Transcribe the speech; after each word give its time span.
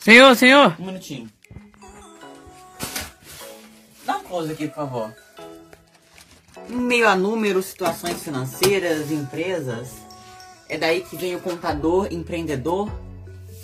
Senhor, 0.00 0.36
senhor! 0.36 0.76
Um 0.78 0.86
minutinho. 0.86 1.30
Dá 4.04 4.18
um 4.18 4.22
close 4.22 4.52
aqui, 4.52 4.68
por 4.68 4.74
favor. 4.74 5.14
Em 6.68 6.76
meio 6.76 7.08
a 7.08 7.16
números, 7.16 7.66
situações 7.66 8.22
financeiras, 8.22 9.10
empresas, 9.10 9.92
é 10.68 10.76
daí 10.76 11.02
que 11.02 11.16
vem 11.16 11.34
o 11.36 11.40
contador, 11.40 12.08
empreendedor 12.10 12.90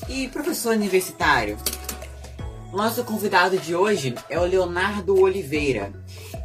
e 0.08 0.28
professor 0.28 0.74
universitário. 0.74 1.56
Nosso 2.72 3.04
convidado 3.04 3.58
de 3.58 3.74
hoje 3.74 4.14
é 4.28 4.38
o 4.38 4.44
Leonardo 4.44 5.20
Oliveira. 5.20 5.92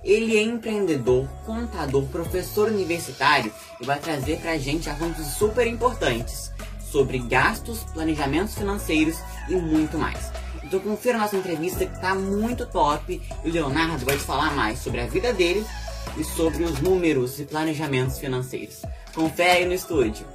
Ele 0.05 0.37
é 0.37 0.43
empreendedor, 0.43 1.27
contador, 1.45 2.03
professor 2.05 2.69
universitário 2.69 3.51
e 3.81 3.85
vai 3.85 3.99
trazer 3.99 4.39
pra 4.39 4.55
gente 4.55 4.87
assuntos 4.87 5.25
super 5.33 5.65
importantes 5.65 6.51
sobre 6.79 7.17
gastos, 7.17 7.83
planejamentos 7.85 8.53
financeiros 8.53 9.17
e 9.49 9.55
muito 9.55 9.97
mais. 9.97 10.31
Então 10.63 10.79
confira 10.79 11.17
a 11.17 11.21
nossa 11.21 11.35
entrevista 11.35 11.85
que 11.87 11.99
tá 11.99 12.13
muito 12.13 12.67
top 12.67 13.19
e 13.43 13.49
o 13.49 13.51
Leonardo 13.51 14.05
vai 14.05 14.15
te 14.15 14.23
falar 14.23 14.55
mais 14.55 14.77
sobre 14.79 15.01
a 15.01 15.07
vida 15.07 15.33
dele 15.33 15.65
e 16.17 16.23
sobre 16.23 16.63
os 16.63 16.79
números 16.79 17.39
e 17.39 17.45
planejamentos 17.45 18.19
financeiros. 18.19 18.83
Confere 19.13 19.59
aí 19.59 19.65
no 19.65 19.73
estúdio. 19.73 20.25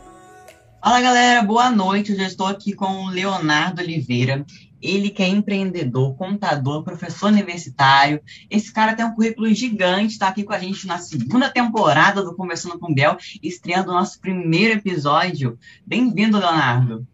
Fala 0.83 1.01
galera, 1.01 1.43
boa 1.43 1.71
noite. 1.71 2.11
Eu 2.11 2.19
já 2.19 2.27
estou 2.27 2.47
aqui 2.47 2.73
com 2.73 3.05
o 3.05 3.11
Leonardo 3.11 3.83
Oliveira. 3.83 4.45
Ele 4.81 5.11
que 5.11 5.23
é 5.23 5.29
empreendedor, 5.29 6.17
contador, 6.17 6.83
professor 6.83 7.29
universitário. 7.29 8.21
Esse 8.49 8.73
cara 8.73 8.95
tem 8.95 9.05
um 9.05 9.15
currículo 9.15 9.53
gigante, 9.55 10.13
está 10.13 10.29
aqui 10.29 10.45
com 10.45 10.53
a 10.53 10.59
gente 10.59 10.87
na 10.87 10.99
segunda 10.99 11.51
temporada 11.51 12.23
do 12.23 12.35
Conversando 12.35 12.79
com 12.79 12.93
Bel, 12.93 13.17
estreando 13.43 13.91
o 13.91 13.95
nosso 13.95 14.21
primeiro 14.21 14.79
episódio. 14.79 15.59
Bem-vindo, 15.87 16.39
Leonardo. 16.39 17.07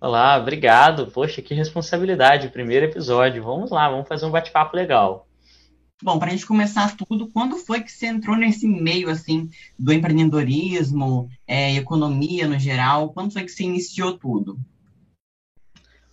Olá, 0.00 0.38
obrigado. 0.38 1.08
Poxa, 1.08 1.42
que 1.42 1.54
responsabilidade, 1.54 2.48
primeiro 2.48 2.86
episódio. 2.86 3.44
Vamos 3.44 3.70
lá, 3.70 3.88
vamos 3.88 4.08
fazer 4.08 4.24
um 4.24 4.30
bate-papo 4.30 4.74
legal. 4.74 5.26
Bom, 6.02 6.18
para 6.18 6.28
a 6.28 6.30
gente 6.30 6.46
começar 6.46 6.96
tudo, 6.96 7.28
quando 7.28 7.58
foi 7.58 7.82
que 7.82 7.92
você 7.92 8.06
entrou 8.06 8.34
nesse 8.34 8.66
meio 8.66 9.10
assim 9.10 9.50
do 9.78 9.92
empreendedorismo, 9.92 11.28
é, 11.46 11.74
economia 11.74 12.48
no 12.48 12.58
geral? 12.58 13.12
Quando 13.12 13.34
foi 13.34 13.44
que 13.44 13.50
você 13.50 13.64
iniciou 13.64 14.16
tudo? 14.16 14.58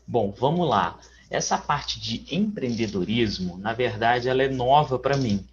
Bom, 0.08 0.32
vamos 0.32 0.70
lá. 0.70 0.98
Essa 1.30 1.58
parte 1.58 2.00
de 2.00 2.24
empreendedorismo, 2.34 3.58
na 3.58 3.74
verdade, 3.74 4.30
ela 4.30 4.42
é 4.42 4.48
nova 4.48 4.98
para 4.98 5.18
mim. 5.18 5.46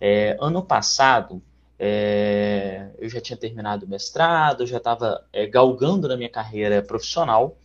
É, 0.00 0.36
ano 0.40 0.64
passado, 0.64 1.40
é, 1.78 2.90
eu 2.98 3.08
já 3.08 3.20
tinha 3.20 3.36
terminado 3.36 3.86
o 3.86 3.88
mestrado, 3.88 4.66
já 4.66 4.78
estava 4.78 5.24
é, 5.32 5.46
galgando 5.46 6.08
na 6.08 6.16
minha 6.16 6.28
carreira 6.28 6.82
profissional, 6.82 7.56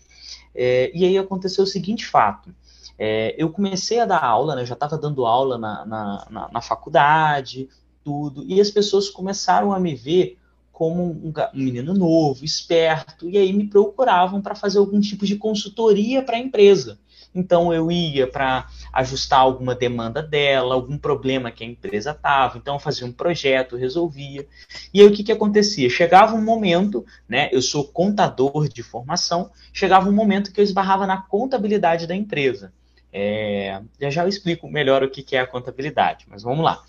é, 0.53 0.91
e 0.93 1.03
aí 1.03 1.17
aconteceu 1.17 1.63
o 1.63 1.67
seguinte 1.67 2.05
fato. 2.05 2.53
É, 2.99 3.33
eu 3.39 3.49
comecei 3.49 3.99
a 3.99 4.05
dar 4.05 4.23
aula, 4.23 4.55
né, 4.55 4.61
eu 4.61 4.67
já 4.67 4.75
estava 4.75 4.99
dando 4.99 5.25
aula 5.25 5.57
na, 5.57 5.83
na, 5.83 6.27
na, 6.29 6.49
na, 6.49 6.61
faculdade, 6.61 7.67
tudo, 8.03 8.43
e 8.47 8.61
as 8.61 8.69
pessoas 8.69 9.09
começaram 9.09 9.73
a 9.73 9.79
me 9.79 9.95
ver 9.95 10.37
como 10.75 11.03
um, 11.03 11.31
um 11.53 11.57
menino 11.57 11.93
novo, 11.93 12.43
esperto, 12.43 13.29
e 13.29 13.37
aí 13.37 13.53
me 13.53 13.65
procuravam 13.65 14.41
para 14.41 14.53
fazer 14.53 14.77
algum 14.77 14.99
tipo 14.99 15.25
de 15.25 15.37
consultoria 15.37 16.21
para 16.21 16.35
a 16.35 16.39
empresa. 16.39 16.99
Então 17.33 17.73
eu 17.73 17.89
ia 17.89 18.27
para 18.27 18.67
ajustar 18.91 19.39
alguma 19.39 19.73
demanda 19.73 20.21
dela, 20.21 20.75
algum 20.75 20.97
problema 20.97 21.49
que 21.49 21.63
a 21.63 21.67
empresa 21.67 22.11
estava. 22.11 22.57
Então 22.57 22.75
eu 22.75 22.79
fazia 22.79 23.07
um 23.07 23.11
projeto, 23.13 23.77
resolvia. 23.77 24.45
E 24.93 24.99
aí 24.99 25.07
o 25.07 25.13
que, 25.13 25.23
que 25.23 25.31
acontecia? 25.31 25.89
Chegava 25.89 26.35
um 26.35 26.43
momento, 26.43 27.05
né? 27.27 27.47
Eu 27.53 27.61
sou 27.61 27.85
contador 27.85 28.67
de 28.67 28.83
formação, 28.83 29.51
chegava 29.71 30.09
um 30.09 30.13
momento 30.13 30.51
que 30.51 30.59
eu 30.59 30.63
esbarrava 30.63 31.07
na 31.07 31.21
contabilidade 31.21 32.05
da 32.05 32.15
empresa. 32.15 32.73
É, 33.13 33.81
já 33.97 34.09
já 34.09 34.23
eu 34.23 34.27
explico 34.27 34.67
melhor 34.67 35.01
o 35.01 35.09
que 35.09 35.37
é 35.37 35.39
a 35.39 35.47
contabilidade, 35.47 36.25
mas 36.27 36.43
vamos 36.43 36.65
lá. 36.65 36.83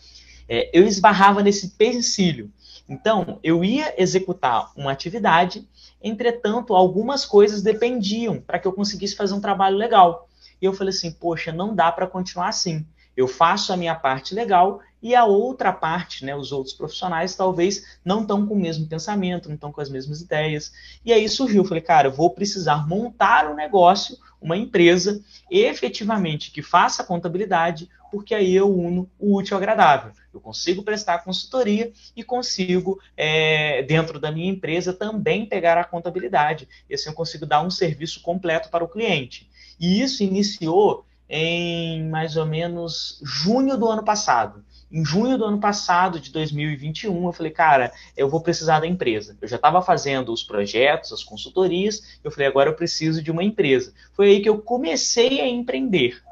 É, 0.48 0.70
eu 0.72 0.86
esbarrava 0.86 1.42
nesse 1.42 1.70
pensilho. 1.70 2.50
Então, 2.88 3.40
eu 3.42 3.64
ia 3.64 4.00
executar 4.00 4.70
uma 4.76 4.92
atividade, 4.92 5.66
entretanto, 6.02 6.74
algumas 6.74 7.24
coisas 7.24 7.62
dependiam 7.62 8.40
para 8.40 8.58
que 8.58 8.66
eu 8.66 8.72
conseguisse 8.72 9.16
fazer 9.16 9.34
um 9.34 9.40
trabalho 9.40 9.76
legal. 9.76 10.28
E 10.60 10.64
eu 10.64 10.72
falei 10.72 10.90
assim: 10.90 11.10
poxa, 11.10 11.52
não 11.52 11.74
dá 11.74 11.90
para 11.90 12.06
continuar 12.06 12.48
assim. 12.48 12.86
Eu 13.16 13.26
faço 13.26 13.72
a 13.72 13.76
minha 13.76 13.94
parte 13.94 14.34
legal 14.34 14.80
e 15.02 15.14
a 15.14 15.24
outra 15.24 15.72
parte, 15.72 16.24
né, 16.24 16.36
os 16.36 16.52
outros 16.52 16.74
profissionais, 16.74 17.34
talvez 17.34 17.98
não 18.04 18.20
estão 18.20 18.46
com 18.46 18.54
o 18.54 18.58
mesmo 18.58 18.86
pensamento, 18.86 19.48
não 19.48 19.54
estão 19.54 19.72
com 19.72 19.80
as 19.80 19.88
mesmas 19.88 20.20
ideias. 20.20 20.72
E 21.04 21.12
aí 21.12 21.28
surgiu, 21.28 21.62
eu 21.62 21.64
falei, 21.64 21.82
cara, 21.82 22.08
eu 22.08 22.12
vou 22.12 22.30
precisar 22.30 22.86
montar 22.86 23.50
um 23.50 23.54
negócio 23.54 24.18
uma 24.40 24.56
empresa 24.56 25.20
efetivamente 25.50 26.50
que 26.50 26.62
faça 26.62 27.04
contabilidade, 27.04 27.88
porque 28.16 28.34
aí 28.34 28.54
eu 28.54 28.74
uno 28.74 29.10
o 29.18 29.36
útil 29.36 29.54
ao 29.54 29.58
agradável. 29.58 30.10
Eu 30.32 30.40
consigo 30.40 30.82
prestar 30.82 31.18
consultoria 31.18 31.92
e 32.16 32.24
consigo, 32.24 32.98
é, 33.14 33.82
dentro 33.82 34.18
da 34.18 34.32
minha 34.32 34.50
empresa, 34.50 34.94
também 34.94 35.44
pegar 35.44 35.76
a 35.76 35.84
contabilidade. 35.84 36.66
E 36.88 36.94
assim 36.94 37.10
eu 37.10 37.14
consigo 37.14 37.44
dar 37.44 37.60
um 37.60 37.68
serviço 37.68 38.22
completo 38.22 38.70
para 38.70 38.82
o 38.82 38.88
cliente. 38.88 39.50
E 39.78 40.00
isso 40.00 40.22
iniciou 40.22 41.04
em 41.28 42.08
mais 42.08 42.38
ou 42.38 42.46
menos 42.46 43.20
junho 43.22 43.76
do 43.76 43.86
ano 43.86 44.02
passado. 44.02 44.64
Em 44.90 45.04
junho 45.04 45.36
do 45.36 45.44
ano 45.44 45.60
passado, 45.60 46.18
de 46.18 46.30
2021, 46.30 47.26
eu 47.26 47.32
falei, 47.34 47.52
cara, 47.52 47.92
eu 48.16 48.30
vou 48.30 48.40
precisar 48.40 48.80
da 48.80 48.86
empresa. 48.86 49.36
Eu 49.42 49.48
já 49.48 49.56
estava 49.56 49.82
fazendo 49.82 50.32
os 50.32 50.42
projetos, 50.42 51.12
as 51.12 51.22
consultorias, 51.22 52.18
eu 52.24 52.30
falei, 52.30 52.46
agora 52.46 52.70
eu 52.70 52.74
preciso 52.74 53.22
de 53.22 53.30
uma 53.30 53.44
empresa. 53.44 53.92
Foi 54.14 54.28
aí 54.28 54.40
que 54.40 54.48
eu 54.48 54.62
comecei 54.62 55.38
a 55.42 55.46
empreender. 55.46 56.24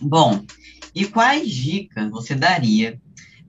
Bom, 0.00 0.44
e 0.94 1.04
quais 1.06 1.50
dicas 1.50 2.10
você 2.10 2.34
daria 2.34 3.00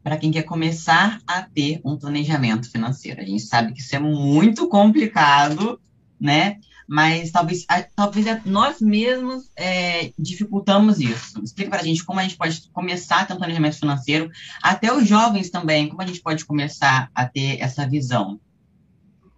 para 0.04 0.18
quem 0.18 0.32
quer 0.32 0.44
começar 0.44 1.20
a 1.26 1.44
ter 1.44 1.80
um 1.86 1.98
planejamento 1.98 2.70
financeiro? 2.70 3.22
A 3.22 3.26
gente 3.26 3.44
sabe 3.44 3.74
que 3.74 3.82
isso 3.82 3.96
é 3.96 4.00
muito 4.00 4.68
complicado, 4.68 5.80
né? 6.20 6.58
mas 6.92 7.32
talvez, 7.32 7.66
talvez 7.96 8.26
nós 8.44 8.82
mesmos 8.82 9.50
é, 9.56 10.12
dificultamos 10.20 11.00
isso. 11.00 11.42
Explica 11.42 11.70
para 11.70 11.80
a 11.80 11.86
gente 11.86 12.04
como 12.04 12.20
a 12.20 12.24
gente 12.24 12.36
pode 12.36 12.70
começar 12.74 13.22
a 13.22 13.26
ter 13.26 13.34
um 13.34 13.38
planejamento 13.38 13.80
financeiro, 13.80 14.30
até 14.62 14.94
os 14.94 15.08
jovens 15.08 15.50
também, 15.50 15.88
como 15.88 16.02
a 16.02 16.06
gente 16.06 16.22
pode 16.22 16.44
começar 16.44 17.10
a 17.16 17.26
ter 17.26 17.62
essa 17.62 17.88
visão. 17.88 18.42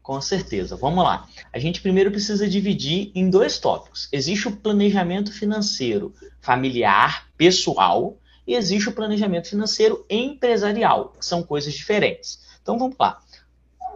Com 0.03 0.21
certeza. 0.21 0.75
Vamos 0.75 1.03
lá. 1.03 1.27
A 1.51 1.57
gente 1.57 1.81
primeiro 1.81 2.11
precisa 2.11 2.47
dividir 2.47 3.11
em 3.15 3.29
dois 3.29 3.57
tópicos. 3.57 4.09
Existe 4.11 4.47
o 4.49 4.55
planejamento 4.55 5.31
financeiro 5.31 6.13
familiar, 6.41 7.29
pessoal, 7.37 8.17
e 8.45 8.53
existe 8.53 8.89
o 8.89 8.93
planejamento 8.93 9.49
financeiro 9.49 10.05
empresarial, 10.09 11.13
que 11.17 11.25
são 11.25 11.41
coisas 11.41 11.73
diferentes. 11.73 12.41
Então 12.61 12.77
vamos 12.77 12.97
lá 12.99 13.23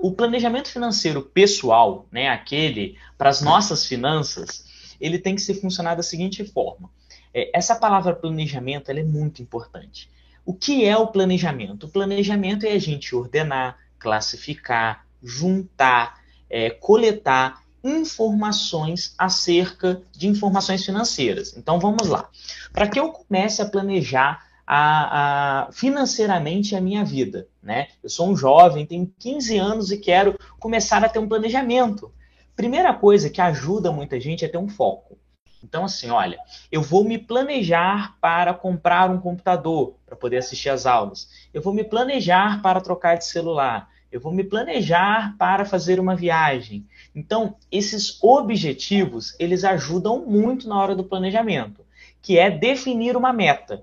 o 0.01 0.11
planejamento 0.11 0.69
financeiro 0.69 1.21
pessoal, 1.21 2.07
né, 2.11 2.29
aquele 2.29 2.97
para 3.17 3.29
as 3.29 3.41
nossas 3.41 3.85
finanças, 3.85 4.65
ele 4.99 5.19
tem 5.19 5.35
que 5.35 5.41
se 5.41 5.53
funcionar 5.59 5.95
da 5.95 6.03
seguinte 6.03 6.43
forma. 6.45 6.89
É, 7.33 7.49
essa 7.53 7.75
palavra 7.75 8.15
planejamento 8.15 8.89
é 8.89 9.03
muito 9.03 9.41
importante. 9.41 10.09
O 10.45 10.53
que 10.53 10.85
é 10.85 10.95
o 10.95 11.07
planejamento? 11.07 11.85
O 11.85 11.89
planejamento 11.89 12.65
é 12.65 12.71
a 12.71 12.79
gente 12.79 13.15
ordenar, 13.15 13.77
classificar, 13.99 15.05
juntar, 15.21 16.21
é, 16.49 16.69
coletar 16.69 17.63
informações 17.83 19.13
acerca 19.17 20.01
de 20.11 20.27
informações 20.27 20.85
financeiras. 20.85 21.55
Então 21.55 21.79
vamos 21.79 22.07
lá. 22.07 22.29
Para 22.73 22.87
que 22.87 22.99
eu 22.99 23.11
comece 23.11 23.61
a 23.61 23.65
planejar 23.65 24.47
a, 24.67 25.67
a, 25.67 25.71
financeiramente 25.71 26.75
a 26.75 26.81
minha 26.81 27.05
vida. 27.05 27.47
Né? 27.63 27.87
Eu 28.03 28.09
sou 28.09 28.29
um 28.29 28.35
jovem, 28.35 28.85
tenho 28.85 29.11
15 29.17 29.57
anos 29.57 29.91
e 29.91 29.97
quero 29.97 30.37
começar 30.59 31.03
a 31.03 31.09
ter 31.09 31.19
um 31.19 31.27
planejamento. 31.27 32.11
Primeira 32.55 32.93
coisa 32.93 33.29
que 33.29 33.39
ajuda 33.39 33.91
muita 33.91 34.19
gente 34.19 34.43
é 34.43 34.47
ter 34.47 34.57
um 34.57 34.67
foco. 34.67 35.17
Então, 35.63 35.85
assim, 35.85 36.09
olha, 36.09 36.37
eu 36.71 36.81
vou 36.81 37.03
me 37.03 37.17
planejar 37.17 38.15
para 38.19 38.53
comprar 38.53 39.09
um 39.09 39.19
computador 39.19 39.95
para 40.05 40.15
poder 40.15 40.37
assistir 40.37 40.69
às 40.69 40.85
aulas. 40.85 41.29
Eu 41.53 41.61
vou 41.61 41.73
me 41.73 41.83
planejar 41.83 42.61
para 42.61 42.81
trocar 42.81 43.17
de 43.17 43.25
celular. 43.25 43.89
Eu 44.11 44.19
vou 44.19 44.33
me 44.33 44.43
planejar 44.43 45.35
para 45.37 45.65
fazer 45.65 45.99
uma 45.99 46.15
viagem. 46.15 46.85
Então, 47.13 47.55
esses 47.71 48.21
objetivos, 48.23 49.35
eles 49.39 49.63
ajudam 49.63 50.25
muito 50.25 50.67
na 50.67 50.79
hora 50.79 50.95
do 50.95 51.03
planejamento, 51.03 51.85
que 52.21 52.37
é 52.37 52.49
definir 52.49 53.17
uma 53.17 53.33
meta 53.33 53.79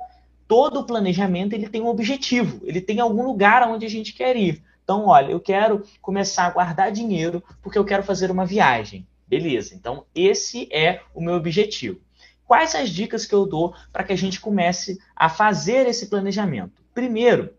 todo 0.46 0.84
planejamento 0.84 1.54
ele 1.54 1.68
tem 1.68 1.82
um 1.82 1.88
objetivo, 1.88 2.60
ele 2.64 2.80
tem 2.80 3.00
algum 3.00 3.24
lugar 3.24 3.62
aonde 3.62 3.86
a 3.86 3.90
gente 3.90 4.12
quer 4.12 4.36
ir. 4.36 4.62
Então, 4.82 5.06
olha, 5.06 5.32
eu 5.32 5.40
quero 5.40 5.82
começar 6.00 6.46
a 6.46 6.50
guardar 6.50 6.92
dinheiro 6.92 7.42
porque 7.62 7.78
eu 7.78 7.84
quero 7.84 8.02
fazer 8.02 8.30
uma 8.30 8.44
viagem. 8.44 9.06
Beleza, 9.26 9.74
então 9.74 10.04
esse 10.14 10.68
é 10.70 11.00
o 11.14 11.20
meu 11.20 11.34
objetivo. 11.34 12.00
Quais 12.46 12.74
as 12.74 12.90
dicas 12.90 13.24
que 13.24 13.34
eu 13.34 13.46
dou 13.46 13.74
para 13.90 14.04
que 14.04 14.12
a 14.12 14.16
gente 14.16 14.38
comece 14.38 14.98
a 15.16 15.30
fazer 15.30 15.86
esse 15.86 16.06
planejamento? 16.10 16.82
Primeiro, 16.92 17.54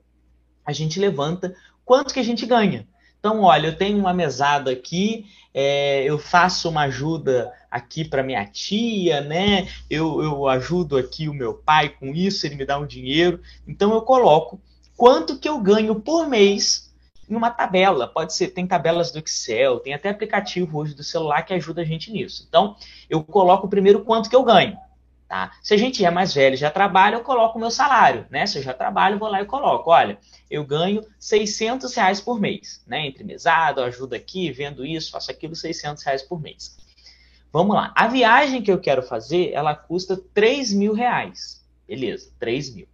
a 0.63 0.71
gente 0.71 0.99
levanta 0.99 1.55
quanto 1.85 2.13
que 2.13 2.19
a 2.19 2.23
gente 2.23 2.45
ganha. 2.45 2.87
Então, 3.19 3.41
olha, 3.41 3.67
eu 3.67 3.77
tenho 3.77 3.97
uma 3.97 4.13
mesada 4.13 4.71
aqui, 4.71 5.25
é, 5.53 6.03
eu 6.03 6.19
faço 6.19 6.69
uma 6.69 6.81
ajuda 6.81 7.51
aqui 7.71 8.05
para 8.05 8.21
minha 8.21 8.45
tia, 8.45 9.21
né? 9.21 9.67
Eu, 9.89 10.21
eu 10.21 10.47
ajudo 10.47 10.97
aqui 10.97 11.27
o 11.29 11.33
meu 11.33 11.53
pai 11.53 11.89
com 11.89 12.07
isso, 12.13 12.45
ele 12.45 12.55
me 12.55 12.65
dá 12.65 12.77
um 12.77 12.85
dinheiro. 12.85 13.41
Então, 13.67 13.93
eu 13.93 14.01
coloco 14.01 14.61
quanto 14.95 15.39
que 15.39 15.49
eu 15.49 15.59
ganho 15.59 15.95
por 15.95 16.27
mês 16.27 16.93
em 17.29 17.35
uma 17.35 17.49
tabela. 17.49 18.07
Pode 18.07 18.33
ser, 18.35 18.49
tem 18.49 18.67
tabelas 18.67 19.11
do 19.11 19.19
Excel, 19.19 19.79
tem 19.79 19.93
até 19.93 20.09
aplicativo 20.09 20.77
hoje 20.77 20.93
do 20.93 21.03
celular 21.03 21.41
que 21.43 21.53
ajuda 21.53 21.81
a 21.81 21.85
gente 21.85 22.11
nisso. 22.11 22.45
Então, 22.47 22.75
eu 23.09 23.23
coloco 23.23 23.67
primeiro 23.67 24.01
quanto 24.01 24.29
que 24.29 24.35
eu 24.35 24.43
ganho. 24.43 24.77
Tá? 25.35 25.51
Se 25.61 25.73
a 25.73 25.77
gente 25.77 26.05
é 26.05 26.09
mais 26.09 26.33
velho 26.33 26.55
já 26.55 26.71
trabalha, 26.71 27.15
eu 27.15 27.21
coloco 27.21 27.57
o 27.57 27.59
meu 27.59 27.69
salário. 27.69 28.25
Né? 28.29 28.47
Se 28.47 28.57
eu 28.57 28.63
já 28.63 28.73
trabalho, 28.73 29.19
vou 29.19 29.27
lá 29.27 29.41
e 29.41 29.45
coloco. 29.45 29.91
Olha, 29.91 30.17
eu 30.49 30.63
ganho 30.63 31.05
600 31.19 31.93
reais 31.93 32.21
por 32.21 32.39
mês. 32.39 32.81
Né? 32.87 33.05
Entre 33.07 33.21
mesado, 33.21 33.81
ajuda 33.81 34.15
aqui, 34.15 34.49
vendo 34.49 34.85
isso, 34.85 35.11
faço 35.11 35.29
aquilo, 35.29 35.53
600 35.53 36.01
reais 36.03 36.23
por 36.23 36.41
mês. 36.41 36.77
Vamos 37.51 37.75
lá. 37.75 37.91
A 37.97 38.07
viagem 38.07 38.61
que 38.61 38.71
eu 38.71 38.79
quero 38.79 39.03
fazer, 39.03 39.51
ela 39.51 39.75
custa 39.75 40.15
3 40.33 40.71
mil 40.71 40.93
reais. 40.93 41.61
Beleza, 41.85 42.31
3 42.39 42.73
mil. 42.73 42.87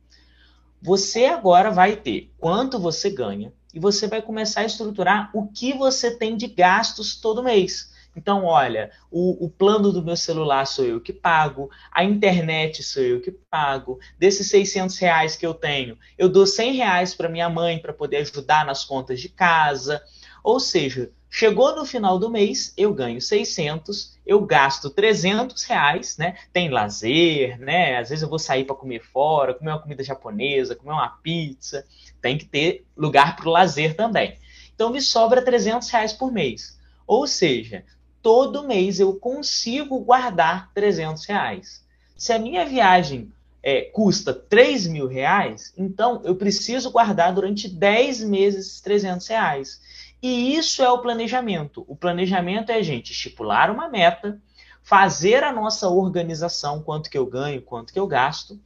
Você 0.81 1.25
agora 1.25 1.69
vai 1.69 1.95
ter 1.95 2.33
quanto 2.39 2.79
você 2.79 3.11
ganha 3.11 3.53
e 3.71 3.79
você 3.79 4.07
vai 4.07 4.19
começar 4.19 4.61
a 4.61 4.65
estruturar 4.65 5.29
o 5.31 5.47
que 5.47 5.73
você 5.73 6.17
tem 6.17 6.35
de 6.35 6.47
gastos 6.47 7.21
todo 7.21 7.43
mês. 7.43 7.91
Então, 8.15 8.43
olha, 8.43 8.91
o, 9.09 9.45
o, 9.45 9.49
plano 9.49 9.91
do 9.91 10.03
meu 10.03 10.17
celular 10.17 10.65
sou 10.65 10.83
eu 10.83 10.99
que 10.99 11.13
pago, 11.13 11.69
a 11.91 12.03
internet 12.03 12.83
sou 12.83 13.01
eu 13.01 13.21
que 13.21 13.31
pago. 13.31 13.99
Desses 14.19 14.49
600 14.49 14.97
reais 14.97 15.35
que 15.37 15.45
eu 15.45 15.53
tenho, 15.53 15.97
eu 16.17 16.27
dou 16.27 16.45
100 16.45 16.73
reais 16.73 17.15
para 17.15 17.29
minha 17.29 17.49
mãe 17.49 17.79
para 17.79 17.93
poder 17.93 18.17
ajudar 18.17 18.65
nas 18.65 18.83
contas 18.83 19.21
de 19.21 19.29
casa. 19.29 20.03
Ou 20.43 20.59
seja, 20.59 21.09
chegou 21.29 21.73
no 21.73 21.85
final 21.85 22.19
do 22.19 22.29
mês, 22.29 22.73
eu 22.75 22.93
ganho 22.93 23.21
600, 23.21 24.19
eu 24.25 24.45
gasto 24.45 24.89
300 24.89 25.63
reais, 25.63 26.17
né? 26.17 26.35
Tem 26.51 26.69
lazer, 26.69 27.57
né? 27.59 27.97
Às 27.97 28.09
vezes 28.09 28.23
eu 28.23 28.29
vou 28.29 28.39
sair 28.39 28.65
para 28.65 28.75
comer 28.75 29.01
fora, 29.01 29.53
comer 29.53 29.71
uma 29.71 29.81
comida 29.81 30.03
japonesa, 30.03 30.75
comer 30.75 30.91
uma 30.91 31.09
pizza. 31.09 31.85
Tem 32.21 32.37
que 32.37 32.45
ter 32.45 32.85
lugar 32.97 33.37
para 33.37 33.47
o 33.47 33.51
lazer 33.51 33.95
também. 33.95 34.37
Então 34.75 34.89
me 34.89 35.01
sobra 35.01 35.41
300 35.41 35.89
reais 35.89 36.11
por 36.11 36.29
mês. 36.29 36.77
Ou 37.07 37.27
seja, 37.27 37.83
todo 38.21 38.67
mês 38.67 38.99
eu 38.99 39.15
consigo 39.15 39.99
guardar 39.99 40.71
300 40.73 41.25
reais. 41.25 41.85
Se 42.15 42.31
a 42.31 42.39
minha 42.39 42.65
viagem 42.65 43.31
é, 43.63 43.81
custa 43.81 44.33
3 44.33 44.87
mil 44.87 45.07
reais, 45.07 45.73
então 45.77 46.21
eu 46.23 46.35
preciso 46.35 46.91
guardar 46.91 47.33
durante 47.33 47.67
10 47.67 48.23
meses 48.23 48.81
300 48.81 49.27
reais. 49.27 49.81
E 50.21 50.55
isso 50.55 50.83
é 50.83 50.89
o 50.89 50.99
planejamento. 50.99 51.83
O 51.87 51.95
planejamento 51.95 52.71
é 52.71 52.75
a 52.75 52.83
gente 52.83 53.11
estipular 53.11 53.71
uma 53.71 53.89
meta, 53.89 54.39
fazer 54.83 55.43
a 55.43 55.51
nossa 55.51 55.89
organização, 55.89 56.81
quanto 56.81 57.09
que 57.09 57.17
eu 57.17 57.25
ganho, 57.25 57.61
quanto 57.61 57.93
que 57.93 57.99
eu 57.99 58.07
gasto, 58.07 58.59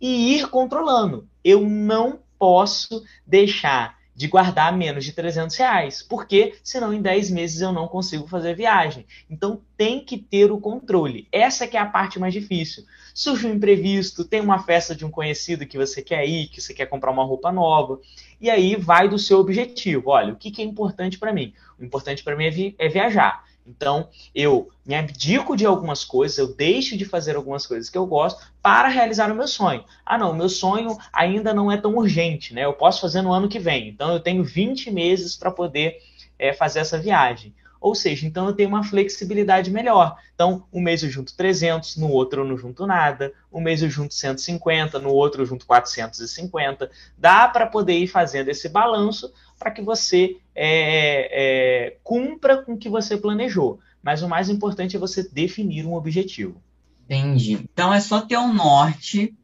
e 0.00 0.36
ir 0.36 0.48
controlando. 0.48 1.28
Eu 1.44 1.66
não 1.68 2.20
posso 2.38 3.04
deixar 3.26 3.98
de 4.22 4.28
guardar 4.28 4.72
menos 4.76 5.04
de 5.04 5.12
300 5.12 5.56
reais, 5.56 6.00
porque 6.00 6.54
senão 6.62 6.94
em 6.94 7.02
10 7.02 7.28
meses 7.30 7.60
eu 7.60 7.72
não 7.72 7.88
consigo 7.88 8.28
fazer 8.28 8.54
viagem. 8.54 9.04
Então 9.28 9.60
tem 9.76 9.98
que 9.98 10.16
ter 10.16 10.52
o 10.52 10.60
controle. 10.60 11.26
Essa 11.32 11.66
que 11.66 11.76
é 11.76 11.80
a 11.80 11.86
parte 11.86 12.20
mais 12.20 12.32
difícil. 12.32 12.84
Surge 13.12 13.48
um 13.48 13.54
imprevisto, 13.54 14.24
tem 14.24 14.40
uma 14.40 14.60
festa 14.60 14.94
de 14.94 15.04
um 15.04 15.10
conhecido 15.10 15.66
que 15.66 15.76
você 15.76 16.00
quer 16.00 16.24
ir, 16.24 16.46
que 16.46 16.60
você 16.60 16.72
quer 16.72 16.86
comprar 16.86 17.10
uma 17.10 17.24
roupa 17.24 17.50
nova, 17.50 18.00
e 18.40 18.48
aí 18.48 18.76
vai 18.76 19.08
do 19.08 19.18
seu 19.18 19.40
objetivo. 19.40 20.10
Olha, 20.10 20.34
o 20.34 20.36
que, 20.36 20.52
que 20.52 20.62
é 20.62 20.64
importante 20.64 21.18
para 21.18 21.32
mim? 21.32 21.52
O 21.76 21.84
importante 21.84 22.22
para 22.22 22.36
mim 22.36 22.44
é, 22.44 22.50
vi 22.50 22.76
é 22.78 22.88
viajar. 22.88 23.44
Então, 23.66 24.08
eu 24.34 24.68
me 24.84 24.94
abdico 24.94 25.56
de 25.56 25.64
algumas 25.64 26.04
coisas, 26.04 26.38
eu 26.38 26.54
deixo 26.54 26.96
de 26.96 27.04
fazer 27.04 27.36
algumas 27.36 27.66
coisas 27.66 27.88
que 27.88 27.96
eu 27.96 28.06
gosto 28.06 28.44
para 28.60 28.88
realizar 28.88 29.30
o 29.30 29.34
meu 29.34 29.46
sonho. 29.46 29.84
Ah, 30.04 30.18
não, 30.18 30.34
meu 30.34 30.48
sonho 30.48 30.98
ainda 31.12 31.54
não 31.54 31.70
é 31.70 31.76
tão 31.76 31.96
urgente, 31.96 32.52
né? 32.52 32.64
Eu 32.64 32.72
posso 32.72 33.00
fazer 33.00 33.22
no 33.22 33.32
ano 33.32 33.48
que 33.48 33.58
vem. 33.58 33.88
Então, 33.88 34.12
eu 34.12 34.20
tenho 34.20 34.42
20 34.42 34.90
meses 34.90 35.36
para 35.36 35.50
poder 35.50 35.98
é, 36.38 36.52
fazer 36.52 36.80
essa 36.80 36.98
viagem. 36.98 37.54
Ou 37.82 37.96
seja, 37.96 38.28
então 38.28 38.46
eu 38.46 38.52
tenho 38.52 38.68
uma 38.68 38.84
flexibilidade 38.84 39.68
melhor. 39.68 40.16
Então, 40.32 40.64
um 40.72 40.80
mês 40.80 41.02
eu 41.02 41.10
junto 41.10 41.36
300, 41.36 41.96
no 41.96 42.08
outro 42.08 42.42
eu 42.42 42.44
não 42.44 42.56
junto 42.56 42.86
nada, 42.86 43.32
um 43.52 43.60
mês 43.60 43.82
eu 43.82 43.90
junto 43.90 44.14
150, 44.14 45.00
no 45.00 45.10
outro 45.10 45.42
eu 45.42 45.46
junto 45.46 45.66
450. 45.66 46.88
Dá 47.18 47.48
para 47.48 47.66
poder 47.66 47.98
ir 47.98 48.06
fazendo 48.06 48.48
esse 48.48 48.68
balanço 48.68 49.32
para 49.58 49.72
que 49.72 49.82
você 49.82 50.36
é, 50.54 51.88
é, 51.88 51.96
cumpra 52.04 52.62
com 52.62 52.74
o 52.74 52.78
que 52.78 52.88
você 52.88 53.16
planejou. 53.16 53.80
Mas 54.00 54.22
o 54.22 54.28
mais 54.28 54.48
importante 54.48 54.94
é 54.94 55.00
você 55.00 55.28
definir 55.28 55.84
um 55.84 55.94
objetivo. 55.94 56.62
Entendi. 57.04 57.66
Então 57.72 57.92
é 57.92 57.98
só 57.98 58.20
ter 58.20 58.38
um 58.38 58.54
norte, 58.54 59.34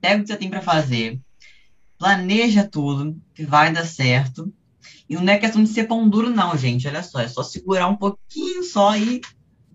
pega 0.00 0.20
o 0.20 0.22
que 0.22 0.28
você 0.28 0.36
tem 0.36 0.48
para 0.48 0.62
fazer, 0.62 1.18
planeja 1.98 2.62
tudo, 2.62 3.20
que 3.34 3.44
vai 3.44 3.72
dar 3.72 3.84
certo 3.84 4.52
e 5.08 5.14
não 5.14 5.32
é 5.32 5.38
questão 5.38 5.62
de 5.62 5.68
ser 5.68 5.84
pão 5.84 6.08
duro, 6.08 6.30
não, 6.30 6.56
gente. 6.56 6.86
Olha 6.88 7.02
só, 7.02 7.20
é 7.20 7.28
só 7.28 7.42
segurar 7.42 7.88
um 7.88 7.96
pouquinho 7.96 8.62
só 8.62 8.96
e 8.96 9.20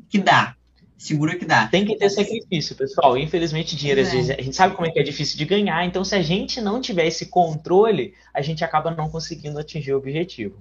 que 0.09 0.17
dá. 0.17 0.55
Segura 0.97 1.37
que 1.37 1.45
dá. 1.45 1.67
Tem 1.67 1.85
que 1.85 1.95
ter 1.95 2.09
sacrifício, 2.09 2.75
pessoal. 2.75 3.17
Infelizmente, 3.17 3.75
dinheiro, 3.75 4.01
é. 4.01 4.03
às 4.03 4.11
vezes, 4.11 4.31
a 4.31 4.41
gente 4.41 4.55
sabe 4.55 4.75
como 4.75 4.87
é 4.87 4.91
que 4.91 4.99
é 4.99 5.03
difícil 5.03 5.37
de 5.37 5.45
ganhar. 5.45 5.85
Então, 5.85 6.03
se 6.03 6.15
a 6.15 6.21
gente 6.23 6.59
não 6.59 6.81
tiver 6.81 7.05
esse 7.05 7.27
controle, 7.27 8.13
a 8.33 8.41
gente 8.41 8.63
acaba 8.63 8.89
não 8.89 9.09
conseguindo 9.09 9.59
atingir 9.59 9.93
o 9.93 9.97
objetivo. 9.97 10.57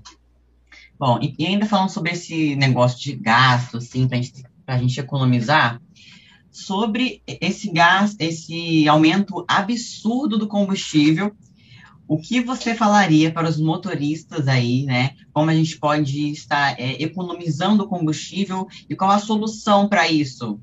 Bom, 0.99 1.19
e, 1.23 1.35
e 1.39 1.47
ainda 1.47 1.65
falando 1.65 1.89
sobre 1.89 2.13
esse 2.13 2.55
negócio 2.57 3.01
de 3.01 3.15
gasto, 3.15 3.79
assim, 3.79 4.07
pra 4.07 4.19
gente, 4.19 4.45
pra 4.65 4.79
gente 4.79 5.01
economizar, 5.01 5.81
sobre 6.51 7.23
esse 7.27 7.71
gasto, 7.71 8.21
esse 8.21 8.89
aumento 8.89 9.45
absurdo 9.49 10.39
do 10.39 10.47
combustível 10.47 11.35
o 12.09 12.19
que 12.19 12.41
você 12.41 12.75
falaria 12.75 13.33
para 13.33 13.49
os 13.49 13.59
motoristas 13.59 14.47
aí, 14.47 14.85
né? 14.85 15.17
Como 15.33 15.51
a 15.51 15.55
gente 15.55 15.79
pode 15.79 16.31
estar 16.31 16.79
é, 16.79 17.03
economizando 17.03 17.87
combustível 17.87 18.69
e 18.89 18.95
qual 18.95 19.11
a 19.11 19.19
solução 19.19 19.89
para 19.89 20.09
isso? 20.09 20.61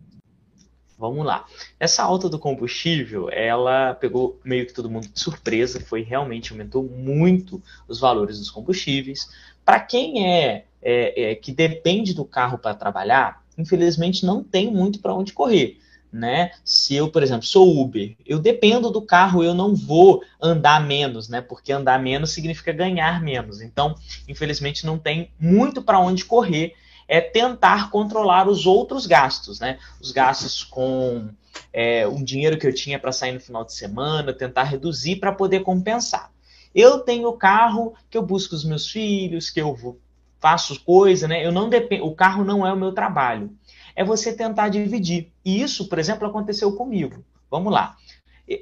Vamos 0.97 1.25
lá. 1.25 1.45
Essa 1.79 2.03
alta 2.03 2.29
do 2.29 2.39
combustível, 2.39 3.29
ela 3.29 3.93
pegou 3.93 4.39
meio 4.43 4.65
que 4.65 4.73
todo 4.73 4.89
mundo 4.89 5.07
de 5.09 5.19
surpresa, 5.19 5.81
foi 5.81 6.01
realmente 6.01 6.53
aumentou 6.53 6.83
muito 6.83 7.61
os 7.87 7.99
valores 7.99 8.39
dos 8.39 8.49
combustíveis. 8.49 9.29
Para 9.65 9.81
quem 9.81 10.25
é, 10.25 10.65
é, 10.81 11.31
é, 11.31 11.35
que 11.35 11.51
depende 11.51 12.13
do 12.13 12.23
carro 12.23 12.57
para 12.57 12.73
trabalhar, 12.73 13.43
infelizmente 13.57 14.25
não 14.25 14.43
tem 14.43 14.71
muito 14.71 15.00
para 15.00 15.13
onde 15.13 15.33
correr 15.33 15.77
né? 16.13 16.51
Se 16.63 16.96
eu, 16.96 17.10
por 17.10 17.24
exemplo, 17.24 17.46
sou 17.46 17.82
Uber, 17.82 18.15
eu 18.24 18.38
dependo 18.38 18.91
do 18.91 19.01
carro, 19.01 19.43
eu 19.43 19.55
não 19.55 19.75
vou 19.75 20.24
andar 20.39 20.79
menos, 20.86 21.27
né? 21.27 21.41
Porque 21.41 21.74
andar 21.74 22.00
menos 22.00 22.32
significa 22.32 22.72
ganhar 22.72 23.20
menos. 23.20 23.62
Então, 23.62 23.96
infelizmente, 24.27 24.86
não 24.86 25.00
tem 25.00 25.32
muito 25.39 25.82
para 25.82 26.00
onde 26.00 26.24
correr. 26.24 26.75
É 27.08 27.20
tentar 27.20 27.89
controlar 27.89 28.48
os 28.48 28.65
outros 28.65 29.08
gastos, 29.08 29.60
né? 29.60 29.79
Os 30.00 30.12
gastos 30.12 30.63
com 30.63 31.29
é, 31.74 32.08
um 32.08 32.24
dinheiro 32.24 32.58
que 32.58 32.67
eu 32.67 32.74
tinha 32.74 33.00
para 33.00 33.12
sair 33.12 33.34
no 33.34 33.39
final 33.39 33.65
de 33.65 33.74
semana, 33.74 34.32
tentar 34.32 34.63
reduzir 34.63 35.15
para 35.15 35.32
poder 35.32 35.62
compensar. 35.62 36.32
Eu 36.74 37.00
tenho 37.00 37.34
carro 37.34 37.93
que 38.10 38.17
eu 38.17 38.24
busco 38.24 38.55
os 38.55 38.63
meus 38.63 38.89
filhos, 38.89 39.50
que 39.50 39.60
eu 39.60 39.98
faço 40.39 40.79
coisa, 40.84 41.27
né? 41.27 41.46
Eu 41.46 41.51
não 41.51 41.70
dependo, 41.70 42.05
o 42.05 42.15
carro 42.15 42.43
não 42.43 42.65
é 42.65 42.72
o 42.72 42.77
meu 42.77 42.91
trabalho 42.91 43.51
é 43.95 44.03
você 44.03 44.33
tentar 44.33 44.69
dividir. 44.69 45.31
E 45.43 45.62
isso, 45.62 45.88
por 45.88 46.00
exemplo, 46.00 46.27
aconteceu 46.27 46.75
comigo. 46.75 47.23
Vamos 47.50 47.71
lá. 47.71 47.95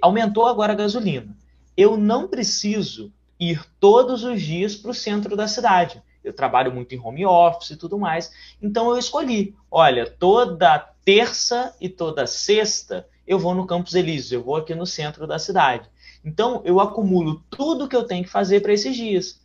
Aumentou 0.01 0.45
agora 0.45 0.73
a 0.73 0.75
gasolina. 0.75 1.35
Eu 1.75 1.97
não 1.97 2.27
preciso 2.27 3.11
ir 3.39 3.65
todos 3.79 4.23
os 4.23 4.41
dias 4.41 4.75
para 4.75 4.91
o 4.91 4.93
centro 4.93 5.35
da 5.35 5.47
cidade. 5.47 6.01
Eu 6.23 6.33
trabalho 6.33 6.71
muito 6.71 6.93
em 6.93 6.99
home 6.99 7.25
office 7.25 7.71
e 7.71 7.75
tudo 7.75 7.97
mais. 7.97 8.31
Então 8.61 8.89
eu 8.89 8.97
escolhi, 8.97 9.55
olha, 9.71 10.05
toda 10.05 10.77
terça 11.03 11.75
e 11.81 11.89
toda 11.89 12.27
sexta 12.27 13.07
eu 13.25 13.39
vou 13.39 13.55
no 13.55 13.65
Campos 13.65 13.95
Elíseos, 13.95 14.31
eu 14.31 14.43
vou 14.43 14.57
aqui 14.57 14.75
no 14.75 14.85
centro 14.85 15.25
da 15.25 15.39
cidade. 15.39 15.89
Então 16.23 16.61
eu 16.63 16.79
acumulo 16.79 17.43
tudo 17.49 17.87
que 17.87 17.95
eu 17.95 18.03
tenho 18.03 18.23
que 18.23 18.29
fazer 18.29 18.59
para 18.61 18.73
esses 18.73 18.95
dias. 18.95 19.39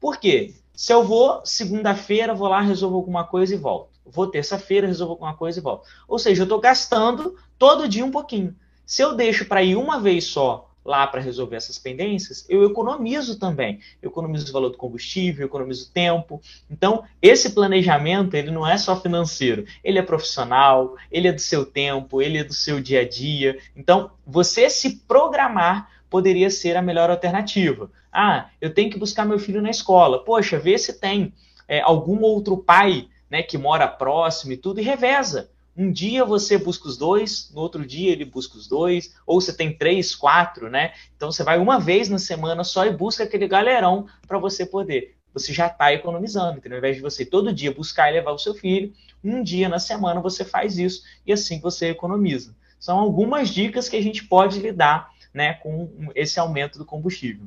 Por 0.00 0.16
quê? 0.16 0.54
Se 0.72 0.92
eu 0.92 1.04
vou 1.04 1.42
segunda-feira, 1.44 2.34
vou 2.34 2.48
lá, 2.48 2.60
resolvo 2.62 2.96
alguma 2.96 3.24
coisa 3.24 3.54
e 3.54 3.58
volto 3.58 3.91
vou 4.04 4.26
terça-feira, 4.26 4.86
resolvo 4.86 5.12
alguma 5.12 5.34
coisa 5.34 5.58
e 5.58 5.62
volto. 5.62 5.88
Ou 6.08 6.18
seja, 6.18 6.42
eu 6.42 6.44
estou 6.44 6.60
gastando 6.60 7.36
todo 7.58 7.88
dia 7.88 8.04
um 8.04 8.10
pouquinho. 8.10 8.54
Se 8.84 9.02
eu 9.02 9.14
deixo 9.14 9.44
para 9.46 9.62
ir 9.62 9.76
uma 9.76 10.00
vez 10.00 10.24
só 10.24 10.68
lá 10.84 11.06
para 11.06 11.20
resolver 11.20 11.56
essas 11.56 11.78
pendências, 11.78 12.44
eu 12.48 12.64
economizo 12.64 13.38
também. 13.38 13.80
Eu 14.00 14.10
economizo 14.10 14.48
o 14.48 14.52
valor 14.52 14.70
do 14.70 14.76
combustível, 14.76 15.46
economizo 15.46 15.90
tempo. 15.92 16.40
Então, 16.70 17.04
esse 17.20 17.50
planejamento, 17.50 18.34
ele 18.34 18.50
não 18.50 18.66
é 18.66 18.76
só 18.76 19.00
financeiro, 19.00 19.64
ele 19.84 19.98
é 19.98 20.02
profissional, 20.02 20.96
ele 21.10 21.28
é 21.28 21.32
do 21.32 21.40
seu 21.40 21.64
tempo, 21.64 22.20
ele 22.20 22.38
é 22.38 22.44
do 22.44 22.54
seu 22.54 22.80
dia 22.80 23.00
a 23.00 23.08
dia. 23.08 23.58
Então, 23.76 24.10
você 24.26 24.68
se 24.68 24.96
programar 25.06 25.88
poderia 26.10 26.50
ser 26.50 26.76
a 26.76 26.82
melhor 26.82 27.08
alternativa. 27.08 27.90
Ah, 28.12 28.50
eu 28.60 28.74
tenho 28.74 28.90
que 28.90 28.98
buscar 28.98 29.24
meu 29.24 29.38
filho 29.38 29.62
na 29.62 29.70
escola. 29.70 30.22
Poxa, 30.22 30.58
vê 30.58 30.76
se 30.76 31.00
tem 31.00 31.32
é, 31.66 31.80
algum 31.80 32.20
outro 32.20 32.58
pai 32.58 33.08
né, 33.32 33.42
que 33.42 33.56
mora 33.56 33.88
próximo 33.88 34.52
e 34.52 34.58
tudo, 34.58 34.78
e 34.78 34.84
reveza. 34.84 35.50
Um 35.74 35.90
dia 35.90 36.22
você 36.22 36.58
busca 36.58 36.86
os 36.86 36.98
dois, 36.98 37.50
no 37.54 37.62
outro 37.62 37.86
dia 37.86 38.12
ele 38.12 38.26
busca 38.26 38.58
os 38.58 38.68
dois, 38.68 39.14
ou 39.26 39.40
você 39.40 39.54
tem 39.54 39.74
três, 39.74 40.14
quatro, 40.14 40.68
né? 40.68 40.92
Então 41.16 41.32
você 41.32 41.42
vai 41.42 41.58
uma 41.58 41.80
vez 41.80 42.10
na 42.10 42.18
semana 42.18 42.62
só 42.62 42.84
e 42.84 42.94
busca 42.94 43.24
aquele 43.24 43.48
galerão 43.48 44.06
para 44.28 44.38
você 44.38 44.66
poder. 44.66 45.16
Você 45.32 45.50
já 45.50 45.66
está 45.66 45.94
economizando, 45.94 46.58
então, 46.58 46.70
ao 46.72 46.76
invés 46.76 46.96
de 46.96 47.00
você 47.00 47.24
todo 47.24 47.54
dia 47.54 47.72
buscar 47.72 48.10
e 48.10 48.12
levar 48.12 48.32
o 48.32 48.38
seu 48.38 48.52
filho, 48.52 48.92
um 49.24 49.42
dia 49.42 49.66
na 49.66 49.78
semana 49.78 50.20
você 50.20 50.44
faz 50.44 50.76
isso 50.76 51.02
e 51.26 51.32
assim 51.32 51.58
você 51.58 51.88
economiza. 51.88 52.54
São 52.78 52.98
algumas 52.98 53.48
dicas 53.48 53.88
que 53.88 53.96
a 53.96 54.02
gente 54.02 54.24
pode 54.24 54.60
lidar 54.60 55.10
né, 55.32 55.54
com 55.54 55.88
esse 56.14 56.38
aumento 56.38 56.78
do 56.78 56.84
combustível. 56.84 57.46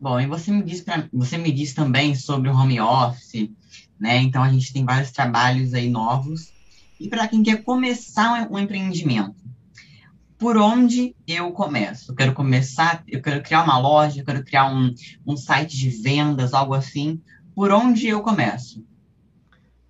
Bom, 0.00 0.18
e 0.18 0.26
você 0.26 0.50
me 0.50 0.62
diz 0.62 0.80
pra, 0.80 1.06
você 1.12 1.36
me 1.36 1.52
diz 1.52 1.74
também 1.74 2.14
sobre 2.14 2.48
o 2.48 2.54
home 2.54 2.80
office, 2.80 3.50
né? 4.00 4.16
Então 4.16 4.42
a 4.42 4.48
gente 4.48 4.72
tem 4.72 4.84
vários 4.84 5.10
trabalhos 5.10 5.74
aí 5.74 5.90
novos. 5.90 6.52
E 6.98 7.08
para 7.08 7.28
quem 7.28 7.42
quer 7.42 7.62
começar 7.62 8.48
um 8.50 8.58
empreendimento, 8.58 9.36
por 10.38 10.56
onde 10.56 11.14
eu 11.26 11.52
começo? 11.52 12.10
Eu 12.10 12.16
quero 12.16 12.32
começar, 12.32 13.04
eu 13.06 13.20
quero 13.20 13.42
criar 13.42 13.62
uma 13.62 13.78
loja, 13.78 14.20
eu 14.20 14.24
quero 14.24 14.42
criar 14.42 14.72
um, 14.72 14.94
um 15.26 15.36
site 15.36 15.76
de 15.76 15.90
vendas, 15.90 16.54
algo 16.54 16.72
assim. 16.72 17.20
Por 17.54 17.70
onde 17.70 18.08
eu 18.08 18.22
começo? 18.22 18.82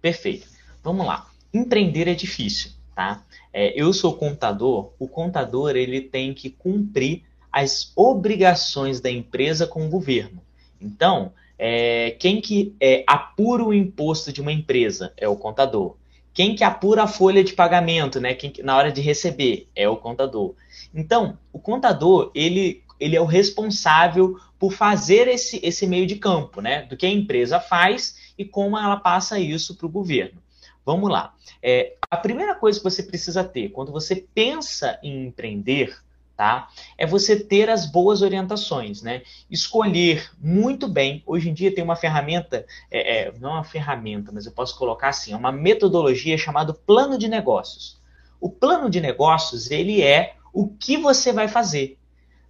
Perfeito. 0.02 0.48
Vamos 0.82 1.06
lá. 1.06 1.28
Empreender 1.54 2.08
é 2.08 2.14
difícil, 2.14 2.72
tá? 2.94 3.22
É, 3.52 3.80
eu 3.80 3.92
sou 3.92 4.16
contador. 4.16 4.92
O 4.98 5.06
contador 5.06 5.76
ele 5.76 6.00
tem 6.00 6.34
que 6.34 6.50
cumprir 6.50 7.22
as 7.52 7.92
obrigações 7.94 9.00
da 9.00 9.10
empresa 9.10 9.66
com 9.66 9.86
o 9.86 9.90
governo. 9.90 10.42
Então, 10.80 11.32
é, 11.62 12.12
quem 12.12 12.40
que 12.40 12.74
é, 12.80 13.04
apura 13.06 13.62
o 13.62 13.74
imposto 13.74 14.32
de 14.32 14.40
uma 14.40 14.50
empresa 14.50 15.12
é 15.14 15.28
o 15.28 15.36
contador. 15.36 15.94
Quem 16.32 16.54
que 16.54 16.64
apura 16.64 17.02
a 17.02 17.06
folha 17.06 17.44
de 17.44 17.52
pagamento, 17.52 18.18
né? 18.18 18.32
Quem, 18.32 18.50
na 18.64 18.74
hora 18.74 18.90
de 18.90 19.02
receber 19.02 19.68
é 19.76 19.86
o 19.86 19.98
contador. 19.98 20.54
Então, 20.94 21.38
o 21.52 21.58
contador 21.58 22.30
ele, 22.34 22.82
ele 22.98 23.14
é 23.14 23.20
o 23.20 23.26
responsável 23.26 24.38
por 24.58 24.72
fazer 24.72 25.28
esse, 25.28 25.60
esse 25.62 25.86
meio 25.86 26.06
de 26.06 26.16
campo, 26.16 26.62
né? 26.62 26.82
Do 26.86 26.96
que 26.96 27.04
a 27.04 27.10
empresa 27.10 27.60
faz 27.60 28.32
e 28.38 28.44
como 28.44 28.78
ela 28.78 28.96
passa 28.96 29.38
isso 29.38 29.76
para 29.76 29.86
o 29.86 29.90
governo. 29.90 30.40
Vamos 30.86 31.10
lá. 31.10 31.34
É, 31.62 31.94
a 32.10 32.16
primeira 32.16 32.54
coisa 32.54 32.78
que 32.78 32.84
você 32.84 33.02
precisa 33.02 33.44
ter 33.44 33.68
quando 33.68 33.92
você 33.92 34.26
pensa 34.34 34.98
em 35.02 35.26
empreender 35.26 35.94
tá? 36.40 36.70
É 36.96 37.06
você 37.06 37.38
ter 37.38 37.68
as 37.68 37.84
boas 37.84 38.22
orientações, 38.22 39.02
né? 39.02 39.20
Escolher 39.50 40.30
muito 40.40 40.88
bem. 40.88 41.22
Hoje 41.26 41.50
em 41.50 41.52
dia 41.52 41.74
tem 41.74 41.84
uma 41.84 41.96
ferramenta, 41.96 42.64
é, 42.90 43.26
é, 43.26 43.32
não 43.38 43.50
é 43.50 43.52
uma 43.56 43.64
ferramenta, 43.64 44.32
mas 44.32 44.46
eu 44.46 44.52
posso 44.52 44.78
colocar 44.78 45.08
assim, 45.08 45.34
é 45.34 45.36
uma 45.36 45.52
metodologia 45.52 46.38
chamada 46.38 46.72
plano 46.72 47.18
de 47.18 47.28
negócios. 47.28 48.00
O 48.40 48.48
plano 48.48 48.88
de 48.88 49.02
negócios 49.02 49.70
ele 49.70 50.00
é 50.00 50.36
o 50.50 50.66
que 50.66 50.96
você 50.96 51.30
vai 51.30 51.46
fazer. 51.46 51.98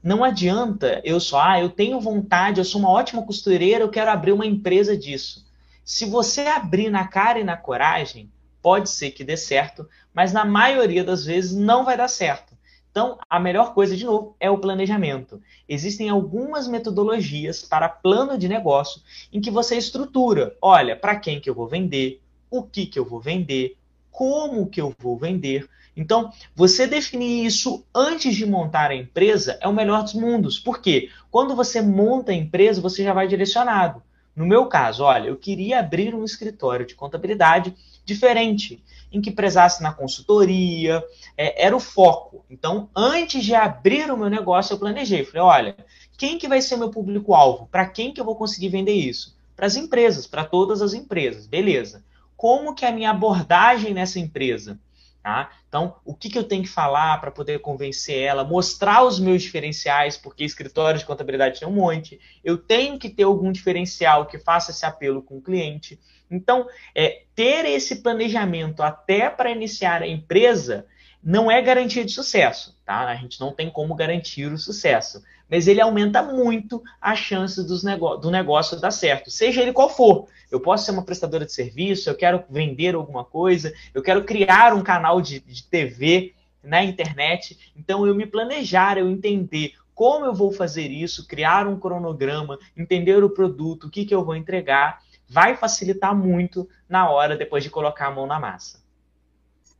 Não 0.00 0.22
adianta 0.22 1.00
eu 1.02 1.18
só, 1.18 1.40
ah, 1.40 1.60
eu 1.60 1.68
tenho 1.68 1.98
vontade, 1.98 2.60
eu 2.60 2.64
sou 2.64 2.80
uma 2.80 2.90
ótima 2.92 3.26
costureira, 3.26 3.82
eu 3.82 3.90
quero 3.90 4.08
abrir 4.08 4.30
uma 4.30 4.46
empresa 4.46 4.96
disso. 4.96 5.44
Se 5.84 6.04
você 6.04 6.42
abrir 6.42 6.90
na 6.90 7.08
cara 7.08 7.40
e 7.40 7.44
na 7.44 7.56
coragem, 7.56 8.30
pode 8.62 8.88
ser 8.88 9.10
que 9.10 9.24
dê 9.24 9.36
certo, 9.36 9.88
mas 10.14 10.32
na 10.32 10.44
maioria 10.44 11.02
das 11.02 11.24
vezes 11.24 11.56
não 11.56 11.84
vai 11.84 11.96
dar 11.96 12.06
certo. 12.06 12.49
Então, 12.90 13.18
a 13.28 13.38
melhor 13.38 13.72
coisa, 13.72 13.96
de 13.96 14.04
novo, 14.04 14.34
é 14.40 14.50
o 14.50 14.58
planejamento. 14.58 15.40
Existem 15.68 16.08
algumas 16.08 16.66
metodologias 16.66 17.62
para 17.62 17.88
plano 17.88 18.36
de 18.36 18.48
negócio 18.48 19.00
em 19.32 19.40
que 19.40 19.50
você 19.50 19.76
estrutura. 19.76 20.56
Olha, 20.60 20.96
para 20.96 21.16
quem 21.16 21.40
que 21.40 21.48
eu 21.48 21.54
vou 21.54 21.68
vender, 21.68 22.20
o 22.50 22.62
que 22.64 22.86
que 22.86 22.98
eu 22.98 23.04
vou 23.04 23.20
vender, 23.20 23.76
como 24.10 24.66
que 24.66 24.80
eu 24.80 24.92
vou 24.98 25.16
vender. 25.16 25.68
Então, 25.96 26.32
você 26.54 26.86
definir 26.86 27.46
isso 27.46 27.84
antes 27.94 28.34
de 28.34 28.44
montar 28.44 28.90
a 28.90 28.96
empresa 28.96 29.56
é 29.60 29.68
o 29.68 29.72
melhor 29.72 30.02
dos 30.02 30.14
mundos. 30.14 30.58
Por 30.58 30.80
quê? 30.80 31.10
Quando 31.30 31.54
você 31.54 31.80
monta 31.80 32.32
a 32.32 32.34
empresa, 32.34 32.80
você 32.80 33.04
já 33.04 33.12
vai 33.12 33.28
direcionado. 33.28 34.02
No 34.40 34.46
meu 34.46 34.64
caso, 34.64 35.04
olha, 35.04 35.28
eu 35.28 35.36
queria 35.36 35.80
abrir 35.80 36.14
um 36.14 36.24
escritório 36.24 36.86
de 36.86 36.94
contabilidade 36.94 37.74
diferente 38.06 38.82
em 39.12 39.20
que 39.20 39.30
prezasse 39.30 39.82
na 39.82 39.92
consultoria, 39.92 41.04
é, 41.36 41.66
era 41.66 41.76
o 41.76 41.80
foco. 41.80 42.42
Então, 42.48 42.88
antes 42.96 43.44
de 43.44 43.54
abrir 43.54 44.10
o 44.10 44.16
meu 44.16 44.30
negócio, 44.30 44.72
eu 44.72 44.78
planejei. 44.78 45.26
Falei, 45.26 45.42
olha, 45.42 45.76
quem 46.16 46.38
que 46.38 46.48
vai 46.48 46.62
ser 46.62 46.78
meu 46.78 46.88
público-alvo? 46.88 47.68
Para 47.70 47.84
quem 47.84 48.14
que 48.14 48.20
eu 48.20 48.24
vou 48.24 48.34
conseguir 48.34 48.70
vender 48.70 48.94
isso? 48.94 49.36
Para 49.54 49.66
as 49.66 49.76
empresas, 49.76 50.26
para 50.26 50.42
todas 50.42 50.80
as 50.80 50.94
empresas. 50.94 51.46
Beleza. 51.46 52.02
Como 52.34 52.74
que 52.74 52.86
é 52.86 52.88
a 52.88 52.92
minha 52.92 53.10
abordagem 53.10 53.92
nessa 53.92 54.18
empresa? 54.18 54.80
Tá? 55.22 55.50
Então, 55.68 55.96
o 56.02 56.14
que, 56.14 56.30
que 56.30 56.38
eu 56.38 56.44
tenho 56.44 56.62
que 56.62 56.68
falar 56.68 57.20
para 57.20 57.30
poder 57.30 57.58
convencer 57.58 58.18
ela, 58.22 58.42
mostrar 58.42 59.02
os 59.02 59.20
meus 59.20 59.42
diferenciais, 59.42 60.16
porque 60.16 60.44
escritórios 60.44 61.02
de 61.02 61.06
contabilidade 61.06 61.60
tem 61.60 61.68
um 61.68 61.72
monte. 61.72 62.18
Eu 62.42 62.56
tenho 62.56 62.98
que 62.98 63.10
ter 63.10 63.24
algum 63.24 63.52
diferencial 63.52 64.24
que 64.24 64.38
faça 64.38 64.70
esse 64.70 64.86
apelo 64.86 65.22
com 65.22 65.36
o 65.36 65.42
cliente. 65.42 66.00
Então, 66.30 66.66
é, 66.94 67.24
ter 67.34 67.66
esse 67.66 67.96
planejamento 67.96 68.82
até 68.82 69.28
para 69.28 69.50
iniciar 69.50 70.02
a 70.02 70.08
empresa 70.08 70.86
não 71.22 71.50
é 71.50 71.60
garantia 71.60 72.04
de 72.04 72.12
sucesso, 72.12 72.74
tá? 72.84 73.06
A 73.06 73.14
gente 73.14 73.38
não 73.38 73.52
tem 73.52 73.68
como 73.68 73.94
garantir 73.94 74.50
o 74.50 74.56
sucesso, 74.56 75.22
mas 75.50 75.68
ele 75.68 75.80
aumenta 75.80 76.22
muito 76.22 76.82
a 76.98 77.14
chance 77.14 77.62
dos 77.66 77.82
do 77.82 78.30
negócio 78.30 78.80
dar 78.80 78.90
certo, 78.90 79.30
seja 79.30 79.60
ele 79.60 79.72
qual 79.72 79.90
for. 79.90 80.28
Eu 80.50 80.60
posso 80.60 80.84
ser 80.84 80.90
uma 80.90 81.04
prestadora 81.04 81.46
de 81.46 81.52
serviço, 81.52 82.10
eu 82.10 82.16
quero 82.16 82.42
vender 82.50 82.94
alguma 82.94 83.24
coisa, 83.24 83.72
eu 83.94 84.02
quero 84.02 84.24
criar 84.24 84.74
um 84.74 84.82
canal 84.82 85.20
de, 85.20 85.40
de 85.40 85.62
TV 85.64 86.34
na 86.62 86.82
internet, 86.82 87.72
então 87.76 88.06
eu 88.06 88.14
me 88.14 88.26
planejar, 88.26 88.98
eu 88.98 89.08
entender 89.08 89.74
como 89.94 90.24
eu 90.24 90.34
vou 90.34 90.50
fazer 90.50 90.90
isso, 90.90 91.26
criar 91.26 91.66
um 91.66 91.78
cronograma, 91.78 92.58
entender 92.76 93.22
o 93.22 93.30
produto, 93.30 93.86
o 93.86 93.90
que, 93.90 94.04
que 94.04 94.14
eu 94.14 94.24
vou 94.24 94.34
entregar 94.34 95.00
vai 95.28 95.56
facilitar 95.56 96.16
muito 96.16 96.68
na 96.88 97.08
hora 97.10 97.36
depois 97.36 97.62
de 97.62 97.70
colocar 97.70 98.08
a 98.08 98.10
mão 98.10 98.26
na 98.26 98.40
massa. 98.40 98.82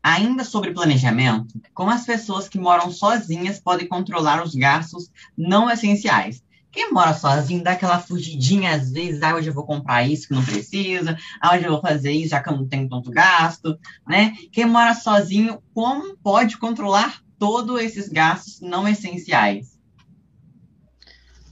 Ainda 0.02 0.44
sobre 0.44 0.72
planejamento, 0.72 1.60
como 1.74 1.90
as 1.90 2.06
pessoas 2.06 2.48
que 2.48 2.58
moram 2.58 2.90
sozinhas 2.90 3.58
podem 3.58 3.86
controlar 3.86 4.42
os 4.42 4.54
gastos 4.54 5.10
não 5.36 5.70
essenciais? 5.70 6.42
Quem 6.72 6.92
mora 6.92 7.12
sozinho 7.14 7.64
dá 7.64 7.72
aquela 7.72 7.98
fugidinha 7.98 8.74
às 8.74 8.92
vezes, 8.92 9.22
ah, 9.22 9.34
hoje 9.34 9.48
eu 9.48 9.54
vou 9.54 9.64
comprar 9.64 10.08
isso 10.08 10.28
que 10.28 10.34
não 10.34 10.44
precisa, 10.44 11.16
ah, 11.40 11.54
hoje 11.54 11.64
eu 11.64 11.72
vou 11.72 11.80
fazer 11.80 12.12
isso 12.12 12.30
já 12.30 12.42
que 12.42 12.48
eu 12.48 12.56
não 12.56 12.68
tenho 12.68 12.88
tanto 12.88 13.10
gasto, 13.10 13.78
né? 14.06 14.36
Quem 14.52 14.66
mora 14.66 14.94
sozinho, 14.94 15.60
como 15.74 16.16
pode 16.18 16.58
controlar 16.58 17.20
todos 17.38 17.80
esses 17.80 18.08
gastos 18.08 18.60
não 18.60 18.86
essenciais? 18.86 19.80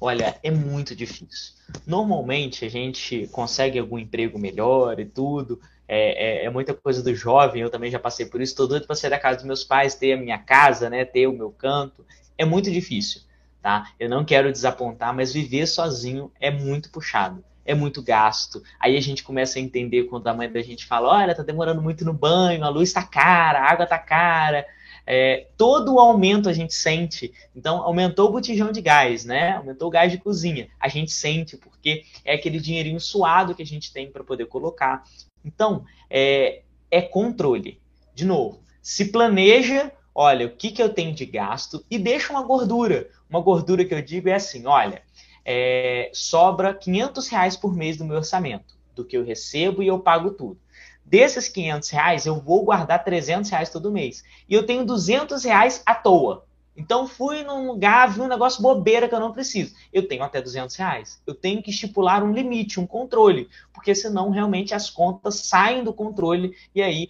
Olha, 0.01 0.39
é 0.43 0.51
muito 0.51 0.95
difícil. 0.95 1.55
Normalmente 1.85 2.65
a 2.65 2.69
gente 2.69 3.29
consegue 3.33 3.79
algum 3.79 3.99
emprego 3.99 4.39
melhor 4.39 5.01
e 5.01 5.05
tudo. 5.05 5.61
É, 5.89 6.43
é, 6.43 6.45
é 6.45 6.51
muita 6.51 6.73
coisa 6.73 7.03
do 7.03 7.15
jovem, 7.15 7.63
eu 7.63 7.71
também 7.71 7.91
já 7.91 7.99
passei 7.99 8.27
por 8.27 8.41
isso. 8.41 8.53
Estou 8.53 8.69
doido 8.69 8.87
para 8.87 8.95
sair 8.95 9.11
da 9.11 9.19
casa 9.19 9.39
dos 9.39 9.47
meus 9.47 9.65
pais, 9.65 9.95
ter 9.95 10.13
a 10.13 10.17
minha 10.17 10.39
casa, 10.39 10.89
né, 10.89 11.05
ter 11.05 11.27
o 11.27 11.33
meu 11.33 11.51
canto. 11.51 12.07
É 12.37 12.45
muito 12.45 12.71
difícil, 12.71 13.23
tá? 13.63 13.91
Eu 13.99 14.09
não 14.09 14.25
quero 14.25 14.53
desapontar, 14.53 15.15
mas 15.15 15.33
viver 15.33 15.67
sozinho 15.67 16.31
é 16.41 16.51
muito 16.51 16.91
puxado 16.91 17.45
é 17.65 17.75
muito 17.75 18.03
gasto. 18.03 18.63
Aí 18.81 18.97
a 18.97 19.01
gente 19.01 19.23
começa 19.23 19.59
a 19.59 19.63
entender 19.63 20.05
quando 20.05 20.27
a 20.27 20.33
mãe 20.33 20.51
da 20.51 20.63
gente 20.63 20.87
fala: 20.87 21.09
olha, 21.11 21.35
tá 21.35 21.43
demorando 21.43 21.83
muito 21.83 22.03
no 22.03 22.15
banho, 22.15 22.65
a 22.65 22.71
luz 22.71 22.95
tá 22.95 23.03
cara, 23.03 23.61
a 23.61 23.71
água 23.71 23.87
tá 23.87 23.99
cara, 23.99 24.65
é, 25.11 25.47
todo 25.57 25.95
o 25.95 26.01
aumento 26.01 26.51
a 26.51 26.53
gente 26.53 26.75
sente. 26.75 27.33
Então, 27.57 27.83
aumentou 27.83 28.29
o 28.29 28.33
botijão 28.33 28.71
de 28.71 28.83
gás, 28.83 29.25
né? 29.25 29.53
Aumentou 29.53 29.89
o 29.89 29.91
gás 29.91 30.13
de 30.13 30.19
cozinha. 30.19 30.69
A 30.79 30.87
gente 30.89 31.13
sente, 31.13 31.57
porque 31.57 32.05
é 32.23 32.35
aquele 32.35 32.61
dinheirinho 32.61 33.01
suado 33.01 33.55
que 33.55 33.63
a 33.63 33.67
gente 33.67 33.91
tem 33.91 34.11
para 34.11 34.23
poder 34.23 34.45
colocar. 34.47 35.03
Então, 35.43 35.87
é, 36.11 36.61
é 36.91 37.01
controle. 37.01 37.81
De 38.15 38.27
novo, 38.27 38.63
se 38.83 39.07
planeja, 39.07 39.91
olha, 40.21 40.47
o 40.47 40.51
que, 40.51 40.73
que 40.73 40.83
eu 40.83 40.93
tenho 40.93 41.15
de 41.15 41.25
gasto 41.25 41.85
e 41.89 41.97
deixa 41.97 42.33
uma 42.33 42.43
gordura. 42.43 43.09
Uma 43.31 43.41
gordura 43.41 43.85
que 43.85 43.95
eu 43.95 44.03
digo 44.03 44.29
é 44.29 44.35
assim, 44.35 44.67
olha, 44.67 45.01
é, 45.45 46.11
sobra 46.13 46.75
500 46.75 47.29
reais 47.29 47.57
por 47.57 47.73
mês 47.73 47.97
do 47.97 48.05
meu 48.05 48.17
orçamento, 48.17 48.75
do 48.97 49.05
que 49.05 49.17
eu 49.17 49.25
recebo 49.25 49.81
e 49.81 49.87
eu 49.87 50.01
pago 50.01 50.33
tudo. 50.33 50.59
Desses 51.05 51.49
500 51.49 51.89
reais, 51.91 52.27
eu 52.27 52.35
vou 52.35 52.65
guardar 52.65 53.05
300 53.05 53.49
reais 53.49 53.71
todo 53.71 53.93
mês. 53.93 54.25
E 54.49 54.55
eu 54.55 54.67
tenho 54.67 54.85
200 54.85 55.45
reais 55.45 55.85
à 55.87 55.95
toa. 55.95 56.45
Então, 56.77 57.07
fui 57.07 57.45
num 57.45 57.69
lugar, 57.69 58.13
vi 58.13 58.21
um 58.21 58.27
negócio 58.27 58.61
bobeira 58.61 59.09
que 59.09 59.15
eu 59.15 59.21
não 59.21 59.33
preciso. 59.33 59.73
Eu 59.93 60.09
tenho 60.09 60.25
até 60.25 60.43
200 60.43 60.75
reais. 60.75 61.23
Eu 61.25 61.35
tenho 61.35 61.63
que 61.63 61.71
estipular 61.71 62.25
um 62.25 62.33
limite, 62.33 62.81
um 62.81 62.87
controle. 62.87 63.49
Porque 63.73 63.95
senão, 63.95 64.31
realmente, 64.31 64.75
as 64.75 64.91
contas 64.91 65.37
saem 65.37 65.85
do 65.85 65.93
controle 65.93 66.57
e 66.75 66.83
aí 66.83 67.09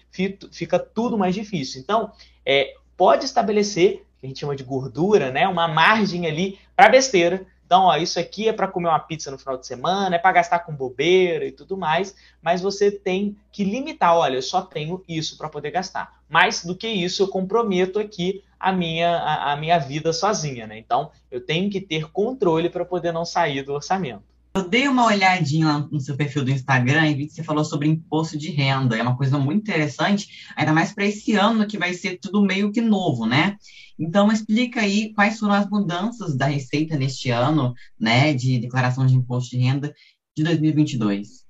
fica 0.51 0.79
tudo 0.79 1.17
mais 1.17 1.35
difícil. 1.35 1.81
Então, 1.81 2.13
é, 2.45 2.75
pode 2.99 3.25
estabelecer, 3.25 4.05
que 4.21 4.27
a 4.27 4.29
gente 4.29 4.41
chama 4.41 4.57
de 4.57 4.65
gordura, 4.65 5.31
né? 5.31 5.47
Uma 5.47 5.69
margem 5.69 6.27
ali 6.27 6.59
para 6.75 6.89
besteira 6.89 7.47
Então, 7.65 7.85
ó, 7.85 7.97
isso 7.97 8.19
aqui 8.19 8.49
é 8.49 8.53
para 8.53 8.67
comer 8.67 8.89
uma 8.89 8.99
pizza 8.99 9.31
no 9.31 9.39
final 9.39 9.57
de 9.57 9.67
semana, 9.67 10.17
é 10.17 10.19
para 10.19 10.33
gastar 10.33 10.59
com 10.61 10.75
bobeira 10.75 11.45
e 11.45 11.53
tudo 11.53 11.77
mais, 11.77 12.15
mas 12.43 12.61
você 12.61 12.91
tem 12.91 13.37
que 13.53 13.63
limitar, 13.63 14.17
olha, 14.17 14.37
eu 14.37 14.43
só 14.43 14.63
tenho 14.63 15.05
isso 15.09 15.39
para 15.39 15.49
poder 15.49 15.71
gastar. 15.71 16.21
Mais 16.29 16.65
do 16.65 16.75
que 16.75 16.89
isso, 16.89 17.23
eu 17.23 17.29
comprometo 17.29 17.99
aqui 18.01 18.43
a 18.59 18.73
minha, 18.73 19.17
a, 19.17 19.53
a 19.53 19.57
minha 19.57 19.79
vida 19.79 20.13
sozinha, 20.13 20.67
né? 20.67 20.79
Então, 20.79 21.13
eu 21.31 21.41
tenho 21.41 21.71
que 21.71 21.81
ter 21.81 22.11
controle 22.11 22.69
para 22.69 22.85
poder 22.85 23.13
não 23.13 23.25
sair 23.25 23.63
do 23.63 23.75
orçamento. 23.75 24.25
Eu 24.59 24.69
dei 24.69 24.89
uma 24.89 25.07
olhadinha 25.07 25.69
lá 25.69 25.79
no 25.79 26.01
seu 26.01 26.17
perfil 26.17 26.45
do 26.45 26.51
Instagram 26.51 27.07
e 27.07 27.15
vi 27.15 27.27
que 27.29 27.33
você 27.33 27.45
falou 27.45 27.65
sobre 27.65 27.87
imposto 27.87 28.37
de 28.37 28.51
renda. 28.51 28.97
É 28.97 29.03
uma 29.03 29.17
coisa 29.17 29.39
muito 29.39 29.61
interessante, 29.61 30.51
ainda 30.57 30.73
mais 30.73 30.93
para 30.93 31.05
esse 31.05 31.37
ano 31.37 31.65
que 31.65 31.79
vai 31.79 31.95
ser 31.95 32.19
tudo 32.19 32.43
meio 32.43 32.73
que 32.73 32.81
novo, 32.81 33.25
né? 33.25 33.57
Então, 33.97 34.33
explica 34.33 34.81
aí 34.81 35.13
quais 35.15 35.39
foram 35.39 35.55
as 35.55 35.71
mudanças 35.71 36.37
da 36.37 36.47
Receita 36.47 36.97
neste 36.97 37.31
ano, 37.31 37.73
né, 37.99 38.35
de 38.35 38.59
declaração 38.59 39.07
de 39.07 39.15
imposto 39.15 39.51
de 39.51 39.59
renda 39.59 39.95
de 40.37 40.43
2022. 40.43 41.45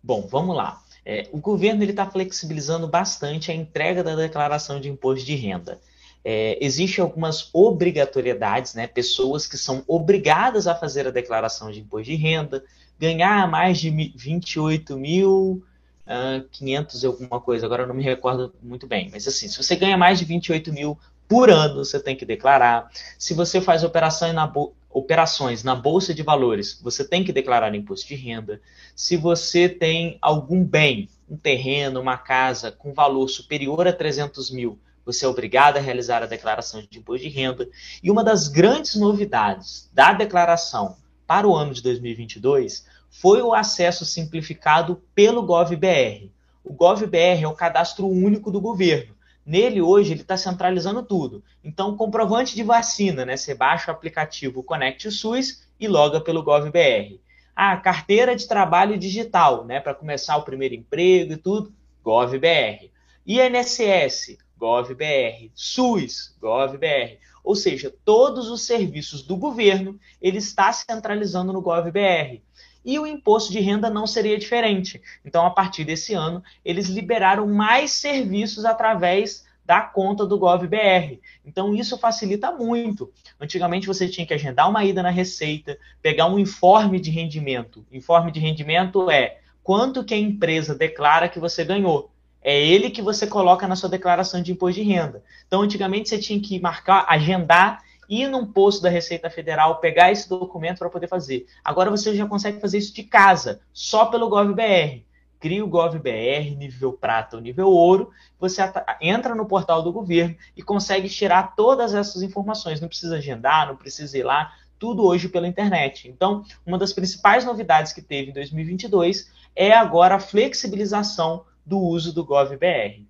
Bom, 0.00 0.28
vamos 0.30 0.54
lá. 0.54 0.80
É, 1.04 1.28
o 1.32 1.38
governo 1.38 1.82
está 1.82 2.08
flexibilizando 2.08 2.86
bastante 2.86 3.50
a 3.50 3.54
entrega 3.54 4.04
da 4.04 4.14
declaração 4.14 4.80
de 4.80 4.88
imposto 4.88 5.26
de 5.26 5.34
renda 5.34 5.80
é, 6.28 6.58
existem 6.60 7.00
algumas 7.00 7.50
obrigatoriedades, 7.52 8.74
né? 8.74 8.88
Pessoas 8.88 9.46
que 9.46 9.56
são 9.56 9.84
obrigadas 9.86 10.66
a 10.66 10.74
fazer 10.74 11.06
a 11.06 11.12
declaração 11.12 11.70
de 11.70 11.78
imposto 11.78 12.06
de 12.06 12.16
renda, 12.16 12.64
ganhar 12.98 13.48
mais 13.48 13.78
de 13.78 13.90
28 13.90 14.96
mil. 14.96 15.62
Uh, 16.04 16.46
500 16.52 17.02
e 17.02 17.06
alguma 17.06 17.40
coisa, 17.40 17.66
agora 17.66 17.82
eu 17.82 17.88
não 17.88 17.94
me 17.94 18.02
recordo 18.04 18.54
muito 18.62 18.86
bem, 18.86 19.08
mas 19.10 19.26
assim, 19.26 19.48
se 19.48 19.60
você 19.60 19.74
ganha 19.74 19.98
mais 19.98 20.20
de 20.20 20.24
28 20.24 20.72
mil 20.72 20.96
por 21.26 21.50
ano, 21.50 21.84
você 21.84 21.98
tem 21.98 22.14
que 22.14 22.24
declarar. 22.24 22.88
Se 23.18 23.34
você 23.34 23.60
faz 23.60 23.82
operação 23.82 24.32
na 24.32 24.52
operações 24.88 25.62
na 25.62 25.74
Bolsa 25.74 26.14
de 26.14 26.22
Valores, 26.22 26.80
você 26.82 27.04
tem 27.06 27.22
que 27.22 27.32
declarar 27.32 27.74
imposto 27.74 28.06
de 28.06 28.14
renda. 28.14 28.60
Se 28.94 29.16
você 29.16 29.68
tem 29.68 30.16
algum 30.22 30.64
bem, 30.64 31.08
um 31.28 31.36
terreno, 31.36 32.00
uma 32.00 32.16
casa 32.16 32.70
com 32.70 32.94
valor 32.94 33.28
superior 33.28 33.86
a 33.86 33.92
300 33.92 34.50
mil, 34.50 34.78
você 35.06 35.24
é 35.24 35.28
obrigado 35.28 35.76
a 35.76 35.80
realizar 35.80 36.20
a 36.24 36.26
declaração 36.26 36.82
de 36.90 36.98
imposto 36.98 37.22
de 37.22 37.32
renda. 37.32 37.68
E 38.02 38.10
uma 38.10 38.24
das 38.24 38.48
grandes 38.48 38.96
novidades 38.96 39.88
da 39.94 40.12
declaração 40.12 40.96
para 41.24 41.46
o 41.46 41.54
ano 41.54 41.72
de 41.72 41.80
2022 41.80 42.84
foi 43.08 43.40
o 43.40 43.54
acesso 43.54 44.04
simplificado 44.04 45.00
pelo 45.14 45.44
GovBR. 45.44 46.30
O 46.64 46.72
GovBR 46.72 47.44
é 47.44 47.46
o 47.46 47.54
cadastro 47.54 48.08
único 48.08 48.50
do 48.50 48.60
governo. 48.60 49.14
Nele, 49.46 49.80
hoje, 49.80 50.12
ele 50.12 50.22
está 50.22 50.36
centralizando 50.36 51.04
tudo. 51.04 51.42
Então, 51.62 51.96
comprovante 51.96 52.56
de 52.56 52.64
vacina, 52.64 53.24
né? 53.24 53.36
Você 53.36 53.54
baixa 53.54 53.92
o 53.92 53.94
aplicativo 53.94 54.64
Conect 54.64 55.08
SUS 55.12 55.68
e 55.78 55.86
loga 55.86 56.20
pelo 56.20 56.42
GovBR. 56.42 57.20
Ah, 57.54 57.76
carteira 57.76 58.34
de 58.34 58.48
trabalho 58.48 58.98
digital, 58.98 59.64
né? 59.64 59.78
Para 59.78 59.94
começar 59.94 60.36
o 60.36 60.42
primeiro 60.42 60.74
emprego 60.74 61.34
e 61.34 61.36
tudo, 61.36 61.72
GovBR. 62.02 62.90
INSS, 63.24 64.36
GovBR, 64.56 65.50
SUS, 65.54 66.34
GovBR. 66.40 67.18
Ou 67.44 67.54
seja, 67.54 67.94
todos 68.04 68.50
os 68.50 68.62
serviços 68.62 69.22
do 69.22 69.36
governo 69.36 69.98
ele 70.20 70.38
está 70.38 70.72
centralizando 70.72 71.52
no 71.52 71.62
GovBR. 71.62 72.42
E 72.84 72.98
o 72.98 73.06
imposto 73.06 73.52
de 73.52 73.60
renda 73.60 73.90
não 73.90 74.06
seria 74.06 74.38
diferente. 74.38 75.00
Então, 75.24 75.44
a 75.44 75.50
partir 75.50 75.84
desse 75.84 76.14
ano, 76.14 76.42
eles 76.64 76.88
liberaram 76.88 77.46
mais 77.46 77.90
serviços 77.92 78.64
através 78.64 79.44
da 79.64 79.80
conta 79.80 80.24
do 80.24 80.38
GovBR. 80.38 81.20
Então, 81.44 81.74
isso 81.74 81.98
facilita 81.98 82.52
muito. 82.52 83.12
Antigamente, 83.40 83.88
você 83.88 84.08
tinha 84.08 84.26
que 84.26 84.32
agendar 84.32 84.70
uma 84.70 84.84
ida 84.84 85.02
na 85.02 85.10
Receita, 85.10 85.76
pegar 86.00 86.26
um 86.26 86.38
informe 86.38 87.00
de 87.00 87.10
rendimento. 87.10 87.84
Informe 87.90 88.30
de 88.30 88.38
rendimento 88.38 89.10
é 89.10 89.40
quanto 89.64 90.04
que 90.04 90.14
a 90.14 90.18
empresa 90.18 90.72
declara 90.72 91.28
que 91.28 91.40
você 91.40 91.64
ganhou 91.64 92.12
é 92.46 92.64
ele 92.64 92.90
que 92.90 93.02
você 93.02 93.26
coloca 93.26 93.66
na 93.66 93.74
sua 93.74 93.88
declaração 93.88 94.40
de 94.40 94.52
imposto 94.52 94.80
de 94.80 94.86
renda. 94.86 95.20
Então, 95.48 95.62
antigamente 95.62 96.08
você 96.08 96.16
tinha 96.16 96.40
que 96.40 96.60
marcar, 96.60 97.04
agendar, 97.08 97.82
ir 98.08 98.28
num 98.28 98.46
posto 98.46 98.82
da 98.82 98.88
Receita 98.88 99.28
Federal, 99.28 99.80
pegar 99.80 100.12
esse 100.12 100.28
documento 100.28 100.78
para 100.78 100.88
poder 100.88 101.08
fazer. 101.08 101.44
Agora 101.64 101.90
você 101.90 102.14
já 102.14 102.24
consegue 102.24 102.60
fazer 102.60 102.78
isso 102.78 102.94
de 102.94 103.02
casa, 103.02 103.60
só 103.72 104.04
pelo 104.06 104.28
GovBR. 104.28 105.04
Cria 105.40 105.64
o 105.64 105.66
GovBR, 105.66 106.54
nível 106.56 106.92
prata 106.92 107.34
ou 107.34 107.42
nível 107.42 107.66
ouro, 107.66 108.12
você 108.38 108.62
entra 109.00 109.34
no 109.34 109.46
portal 109.46 109.82
do 109.82 109.92
governo 109.92 110.36
e 110.56 110.62
consegue 110.62 111.08
tirar 111.08 111.56
todas 111.56 111.94
essas 111.94 112.22
informações. 112.22 112.80
Não 112.80 112.86
precisa 112.86 113.16
agendar, 113.16 113.66
não 113.66 113.74
precisa 113.74 114.16
ir 114.16 114.22
lá, 114.22 114.52
tudo 114.78 115.04
hoje 115.04 115.28
pela 115.28 115.48
internet. 115.48 116.08
Então, 116.08 116.44
uma 116.64 116.78
das 116.78 116.92
principais 116.92 117.44
novidades 117.44 117.92
que 117.92 118.00
teve 118.00 118.30
em 118.30 118.34
2022 118.34 119.32
é 119.56 119.72
agora 119.72 120.14
a 120.14 120.20
flexibilização 120.20 121.44
do 121.66 121.78
uso 121.78 122.14
do 122.14 122.24
GovBR. 122.24 123.06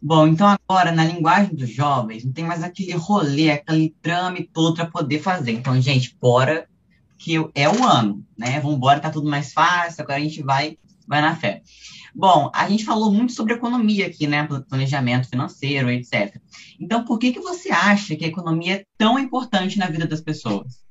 Bom, 0.00 0.26
então 0.26 0.46
agora, 0.46 0.92
na 0.92 1.02
linguagem 1.02 1.54
dos 1.54 1.70
jovens, 1.70 2.24
não 2.24 2.32
tem 2.32 2.44
mais 2.44 2.62
aquele 2.62 2.92
rolê, 2.92 3.50
aquele 3.50 3.94
trame 4.02 4.44
todo 4.52 4.74
para 4.74 4.86
poder 4.86 5.18
fazer. 5.18 5.52
Então, 5.52 5.80
gente, 5.80 6.14
bora, 6.20 6.68
que 7.18 7.36
é 7.54 7.68
o 7.70 7.82
ano, 7.82 8.22
né? 8.36 8.60
Vamos 8.60 8.76
embora, 8.76 9.00
tá 9.00 9.08
tudo 9.08 9.30
mais 9.30 9.54
fácil, 9.54 10.02
agora 10.02 10.18
a 10.18 10.22
gente 10.22 10.42
vai, 10.42 10.76
vai 11.08 11.22
na 11.22 11.34
fé. 11.34 11.62
Bom, 12.14 12.50
a 12.54 12.68
gente 12.68 12.84
falou 12.84 13.10
muito 13.10 13.32
sobre 13.32 13.54
economia 13.54 14.06
aqui, 14.06 14.26
né? 14.26 14.46
Planejamento 14.68 15.28
financeiro, 15.28 15.90
etc. 15.90 16.36
Então, 16.78 17.02
por 17.02 17.18
que, 17.18 17.32
que 17.32 17.40
você 17.40 17.72
acha 17.72 18.14
que 18.14 18.26
a 18.26 18.28
economia 18.28 18.76
é 18.76 18.84
tão 18.98 19.18
importante 19.18 19.78
na 19.78 19.88
vida 19.88 20.06
das 20.06 20.20
pessoas? 20.20 20.84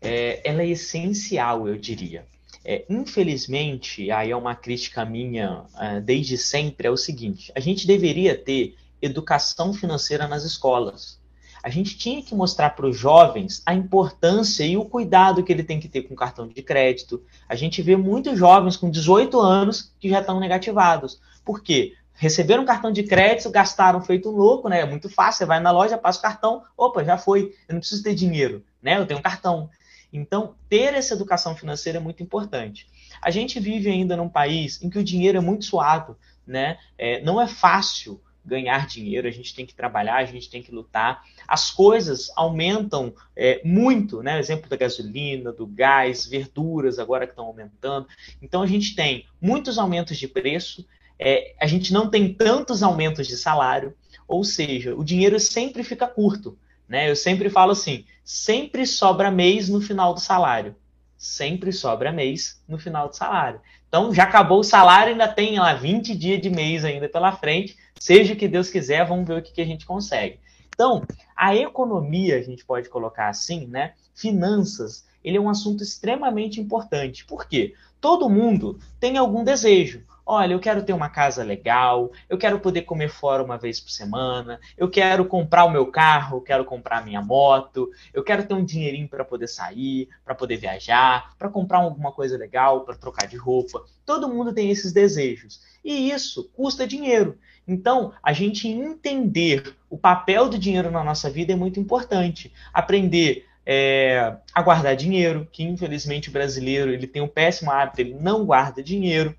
É, 0.00 0.40
ela 0.42 0.62
é 0.62 0.68
essencial, 0.68 1.68
eu 1.68 1.76
diria. 1.76 2.26
É, 2.64 2.84
infelizmente, 2.88 4.10
aí 4.10 4.30
é 4.30 4.36
uma 4.36 4.54
crítica 4.54 5.04
minha 5.04 5.64
é, 5.78 6.00
desde 6.00 6.38
sempre, 6.38 6.86
é 6.86 6.90
o 6.90 6.96
seguinte: 6.96 7.52
a 7.54 7.60
gente 7.60 7.86
deveria 7.86 8.36
ter 8.36 8.76
educação 9.00 9.74
financeira 9.74 10.28
nas 10.28 10.44
escolas. 10.44 11.20
A 11.62 11.68
gente 11.68 11.96
tinha 11.96 12.22
que 12.22 12.34
mostrar 12.34 12.70
para 12.70 12.86
os 12.86 12.96
jovens 12.96 13.62
a 13.64 13.72
importância 13.72 14.64
e 14.64 14.76
o 14.76 14.84
cuidado 14.84 15.44
que 15.44 15.52
ele 15.52 15.62
tem 15.62 15.78
que 15.78 15.88
ter 15.88 16.02
com 16.02 16.14
cartão 16.14 16.48
de 16.48 16.60
crédito. 16.60 17.22
A 17.48 17.54
gente 17.54 17.80
vê 17.80 17.96
muitos 17.96 18.36
jovens 18.36 18.76
com 18.76 18.90
18 18.90 19.40
anos 19.40 19.92
que 20.00 20.08
já 20.08 20.20
estão 20.20 20.40
negativados. 20.40 21.20
Por 21.44 21.62
quê? 21.62 21.94
Receberam 22.14 22.64
cartão 22.64 22.90
de 22.90 23.04
crédito, 23.04 23.50
gastaram 23.50 24.00
feito 24.00 24.28
louco, 24.28 24.68
né? 24.68 24.80
É 24.80 24.86
muito 24.86 25.08
fácil, 25.08 25.38
você 25.38 25.46
vai 25.46 25.60
na 25.60 25.70
loja, 25.70 25.96
passa 25.96 26.18
o 26.18 26.22
cartão, 26.22 26.62
opa, 26.76 27.04
já 27.04 27.16
foi, 27.16 27.54
eu 27.68 27.74
não 27.74 27.80
preciso 27.80 28.02
ter 28.02 28.14
dinheiro, 28.14 28.64
né? 28.82 28.98
Eu 28.98 29.06
tenho 29.06 29.20
um 29.20 29.22
cartão. 29.22 29.70
Então, 30.12 30.54
ter 30.68 30.94
essa 30.94 31.14
educação 31.14 31.56
financeira 31.56 31.98
é 31.98 32.00
muito 32.00 32.22
importante. 32.22 32.86
A 33.20 33.30
gente 33.30 33.58
vive 33.58 33.90
ainda 33.90 34.16
num 34.16 34.28
país 34.28 34.82
em 34.82 34.90
que 34.90 34.98
o 34.98 35.04
dinheiro 35.04 35.38
é 35.38 35.40
muito 35.40 35.64
suado, 35.64 36.16
né? 36.46 36.78
É, 36.98 37.22
não 37.22 37.40
é 37.40 37.46
fácil 37.46 38.20
ganhar 38.44 38.86
dinheiro, 38.86 39.28
a 39.28 39.30
gente 39.30 39.54
tem 39.54 39.64
que 39.64 39.74
trabalhar, 39.74 40.16
a 40.16 40.24
gente 40.24 40.50
tem 40.50 40.62
que 40.62 40.72
lutar. 40.72 41.24
As 41.46 41.70
coisas 41.70 42.30
aumentam 42.36 43.14
é, 43.36 43.60
muito, 43.64 44.22
né? 44.22 44.38
Exemplo 44.38 44.68
da 44.68 44.76
gasolina, 44.76 45.52
do 45.52 45.66
gás, 45.66 46.26
verduras 46.26 46.98
agora 46.98 47.26
que 47.26 47.32
estão 47.32 47.46
aumentando. 47.46 48.06
Então 48.40 48.62
a 48.62 48.66
gente 48.66 48.94
tem 48.94 49.26
muitos 49.40 49.78
aumentos 49.78 50.18
de 50.18 50.26
preço, 50.26 50.86
é, 51.18 51.54
a 51.60 51.66
gente 51.66 51.92
não 51.92 52.10
tem 52.10 52.34
tantos 52.34 52.82
aumentos 52.82 53.28
de 53.28 53.36
salário, 53.36 53.94
ou 54.26 54.42
seja, 54.42 54.94
o 54.94 55.04
dinheiro 55.04 55.38
sempre 55.38 55.84
fica 55.84 56.06
curto. 56.06 56.58
Né? 56.92 57.08
Eu 57.08 57.16
sempre 57.16 57.48
falo 57.48 57.72
assim: 57.72 58.04
sempre 58.22 58.86
sobra 58.86 59.30
mês 59.30 59.66
no 59.66 59.80
final 59.80 60.12
do 60.12 60.20
salário. 60.20 60.76
Sempre 61.16 61.72
sobra 61.72 62.12
mês 62.12 62.62
no 62.68 62.78
final 62.78 63.08
do 63.08 63.16
salário. 63.16 63.62
Então 63.88 64.12
já 64.12 64.24
acabou 64.24 64.60
o 64.60 64.64
salário, 64.64 65.12
ainda 65.12 65.26
tem 65.26 65.58
lá 65.58 65.72
20 65.72 66.14
dias 66.14 66.42
de 66.42 66.50
mês 66.50 66.84
ainda 66.84 67.08
pela 67.08 67.32
frente. 67.32 67.78
Seja 67.98 68.34
o 68.34 68.36
que 68.36 68.46
Deus 68.46 68.68
quiser, 68.68 69.06
vamos 69.06 69.26
ver 69.26 69.38
o 69.38 69.42
que, 69.42 69.52
que 69.52 69.62
a 69.62 69.64
gente 69.64 69.86
consegue. 69.86 70.38
Então, 70.68 71.02
a 71.34 71.56
economia, 71.56 72.36
a 72.36 72.42
gente 72.42 72.62
pode 72.62 72.90
colocar 72.90 73.30
assim, 73.30 73.66
né? 73.66 73.94
Finanças, 74.14 75.06
ele 75.24 75.38
é 75.38 75.40
um 75.40 75.48
assunto 75.48 75.82
extremamente 75.82 76.60
importante. 76.60 77.24
Por 77.24 77.46
quê? 77.46 77.72
Todo 78.02 78.28
mundo 78.28 78.78
tem 79.00 79.16
algum 79.16 79.42
desejo. 79.42 80.02
Olha, 80.34 80.54
eu 80.54 80.60
quero 80.60 80.82
ter 80.82 80.94
uma 80.94 81.10
casa 81.10 81.44
legal, 81.44 82.10
eu 82.26 82.38
quero 82.38 82.58
poder 82.58 82.82
comer 82.82 83.10
fora 83.10 83.44
uma 83.44 83.58
vez 83.58 83.78
por 83.78 83.90
semana, 83.90 84.58
eu 84.78 84.88
quero 84.88 85.26
comprar 85.26 85.66
o 85.66 85.70
meu 85.70 85.84
carro, 85.88 86.38
eu 86.38 86.40
quero 86.40 86.64
comprar 86.64 87.00
a 87.00 87.02
minha 87.02 87.20
moto, 87.20 87.90
eu 88.14 88.24
quero 88.24 88.46
ter 88.46 88.54
um 88.54 88.64
dinheirinho 88.64 89.06
para 89.06 89.26
poder 89.26 89.46
sair, 89.46 90.08
para 90.24 90.34
poder 90.34 90.56
viajar, 90.56 91.36
para 91.36 91.50
comprar 91.50 91.80
alguma 91.80 92.10
coisa 92.12 92.38
legal, 92.38 92.80
para 92.80 92.96
trocar 92.96 93.26
de 93.26 93.36
roupa. 93.36 93.84
Todo 94.06 94.26
mundo 94.26 94.54
tem 94.54 94.70
esses 94.70 94.90
desejos. 94.90 95.60
E 95.84 96.10
isso 96.10 96.50
custa 96.54 96.86
dinheiro. 96.86 97.36
Então, 97.68 98.14
a 98.22 98.32
gente 98.32 98.66
entender 98.66 99.76
o 99.90 99.98
papel 99.98 100.48
do 100.48 100.58
dinheiro 100.58 100.90
na 100.90 101.04
nossa 101.04 101.28
vida 101.28 101.52
é 101.52 101.56
muito 101.56 101.78
importante. 101.78 102.50
Aprender 102.72 103.44
é, 103.66 104.34
a 104.54 104.62
guardar 104.62 104.96
dinheiro, 104.96 105.46
que 105.52 105.62
infelizmente 105.62 106.30
o 106.30 106.32
brasileiro 106.32 106.90
ele 106.90 107.06
tem 107.06 107.20
um 107.20 107.28
péssimo 107.28 107.70
hábito, 107.70 108.00
ele 108.00 108.14
não 108.14 108.46
guarda 108.46 108.82
dinheiro 108.82 109.36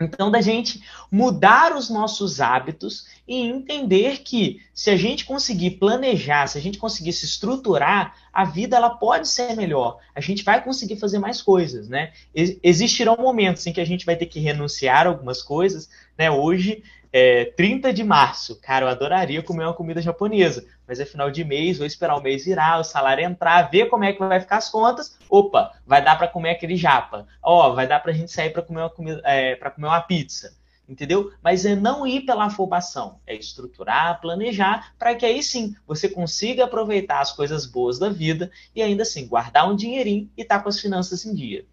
Então, 0.00 0.30
da 0.30 0.40
gente 0.40 0.82
mudar 1.10 1.76
os 1.76 1.90
nossos 1.90 2.40
hábitos 2.40 3.06
e 3.26 3.40
entender 3.40 4.18
que 4.18 4.60
se 4.72 4.90
a 4.90 4.96
gente 4.96 5.24
conseguir 5.24 5.72
planejar, 5.72 6.46
se 6.46 6.56
a 6.56 6.60
gente 6.60 6.78
conseguir 6.78 7.12
se 7.12 7.24
estruturar, 7.24 8.14
a 8.32 8.44
vida 8.44 8.76
ela 8.76 8.90
pode 8.90 9.26
ser 9.26 9.56
melhor. 9.56 9.98
A 10.14 10.20
gente 10.20 10.44
vai 10.44 10.62
conseguir 10.62 10.96
fazer 10.96 11.18
mais 11.18 11.42
coisas, 11.42 11.88
né? 11.88 12.12
Existirão 12.34 13.16
momentos 13.16 13.66
em 13.66 13.72
que 13.72 13.80
a 13.80 13.84
gente 13.84 14.06
vai 14.06 14.14
ter 14.14 14.26
que 14.26 14.38
renunciar 14.38 15.06
a 15.06 15.10
algumas 15.10 15.42
coisas, 15.42 15.88
né? 16.16 16.30
Hoje 16.30 16.84
é, 17.12 17.46
30 17.56 17.92
de 17.92 18.04
março, 18.04 18.60
cara, 18.60 18.84
eu 18.86 18.88
adoraria 18.88 19.42
comer 19.42 19.64
uma 19.64 19.74
comida 19.74 20.00
japonesa, 20.00 20.66
mas 20.86 21.00
é 21.00 21.04
final 21.04 21.30
de 21.30 21.44
mês, 21.44 21.78
vou 21.78 21.86
esperar 21.86 22.16
o 22.16 22.22
mês 22.22 22.44
virar, 22.44 22.78
o 22.78 22.84
salário 22.84 23.24
entrar, 23.24 23.70
ver 23.70 23.86
como 23.86 24.04
é 24.04 24.12
que 24.12 24.18
vai 24.18 24.40
ficar 24.40 24.58
as 24.58 24.68
contas. 24.68 25.16
Opa, 25.28 25.72
vai 25.86 26.02
dar 26.02 26.16
para 26.16 26.28
comer 26.28 26.50
aquele 26.50 26.76
japa. 26.76 27.26
Ó, 27.42 27.72
vai 27.74 27.86
dar 27.86 28.00
para 28.00 28.12
a 28.12 28.14
gente 28.14 28.32
sair 28.32 28.50
para 28.50 28.62
comer 28.62 28.80
uma 28.80 28.90
comida, 28.90 29.22
é, 29.24 29.56
para 29.56 29.70
comer 29.70 29.86
uma 29.86 30.00
pizza, 30.00 30.54
entendeu? 30.88 31.32
Mas 31.42 31.64
é 31.64 31.74
não 31.74 32.06
ir 32.06 32.22
pela 32.22 32.46
afobação, 32.46 33.18
é 33.26 33.34
estruturar, 33.34 34.20
planejar, 34.20 34.92
para 34.98 35.14
que 35.14 35.24
aí 35.24 35.42
sim 35.42 35.74
você 35.86 36.08
consiga 36.08 36.64
aproveitar 36.64 37.20
as 37.20 37.32
coisas 37.32 37.64
boas 37.64 37.98
da 37.98 38.10
vida 38.10 38.50
e 38.74 38.82
ainda 38.82 39.02
assim 39.02 39.26
guardar 39.26 39.70
um 39.70 39.76
dinheirinho 39.76 40.30
e 40.36 40.42
estar 40.42 40.58
tá 40.58 40.62
com 40.62 40.68
as 40.68 40.80
finanças 40.80 41.24
em 41.24 41.34
dia. 41.34 41.64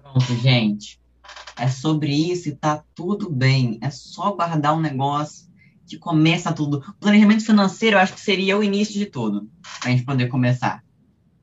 Pronto, 0.00 0.34
gente 0.36 0.98
é 1.58 1.68
sobre 1.68 2.12
isso 2.12 2.48
e 2.48 2.54
tá 2.54 2.84
tudo 2.94 3.30
bem. 3.30 3.78
É 3.80 3.90
só 3.90 4.32
guardar 4.32 4.74
um 4.74 4.80
negócio 4.80 5.46
que 5.86 5.96
começa 5.96 6.52
tudo. 6.52 6.82
Planejamento 7.00 7.44
financeiro, 7.44 7.96
eu 7.96 8.00
acho 8.00 8.14
que 8.14 8.20
seria 8.20 8.58
o 8.58 8.62
início 8.62 8.94
de 8.94 9.06
tudo, 9.06 9.48
a 9.84 9.88
gente 9.88 10.04
poder 10.04 10.28
começar. 10.28 10.84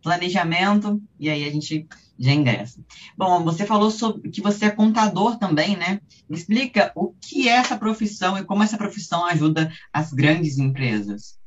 Planejamento, 0.02 1.02
e 1.18 1.30
aí 1.30 1.46
a 1.46 1.52
gente 1.52 1.88
já 2.20 2.32
ingressa. 2.32 2.84
Bom, 3.18 3.44
você 3.44 3.66
falou 3.66 3.90
sobre 3.90 4.30
que 4.30 4.42
você 4.42 4.66
é 4.66 4.70
contador 4.70 5.38
também, 5.38 5.76
né? 5.76 6.02
Me 6.30 6.38
explica 6.38 6.92
o 6.96 7.14
que 7.14 7.48
é 7.48 7.54
essa 7.54 7.78
profissão 7.78 8.38
e 8.38 8.44
como 8.44 8.64
essa 8.64 8.78
profissão 8.78 9.26
ajuda 9.26 9.72
as 9.92 10.12
grandes 10.12 10.58
empresas. 10.58 11.40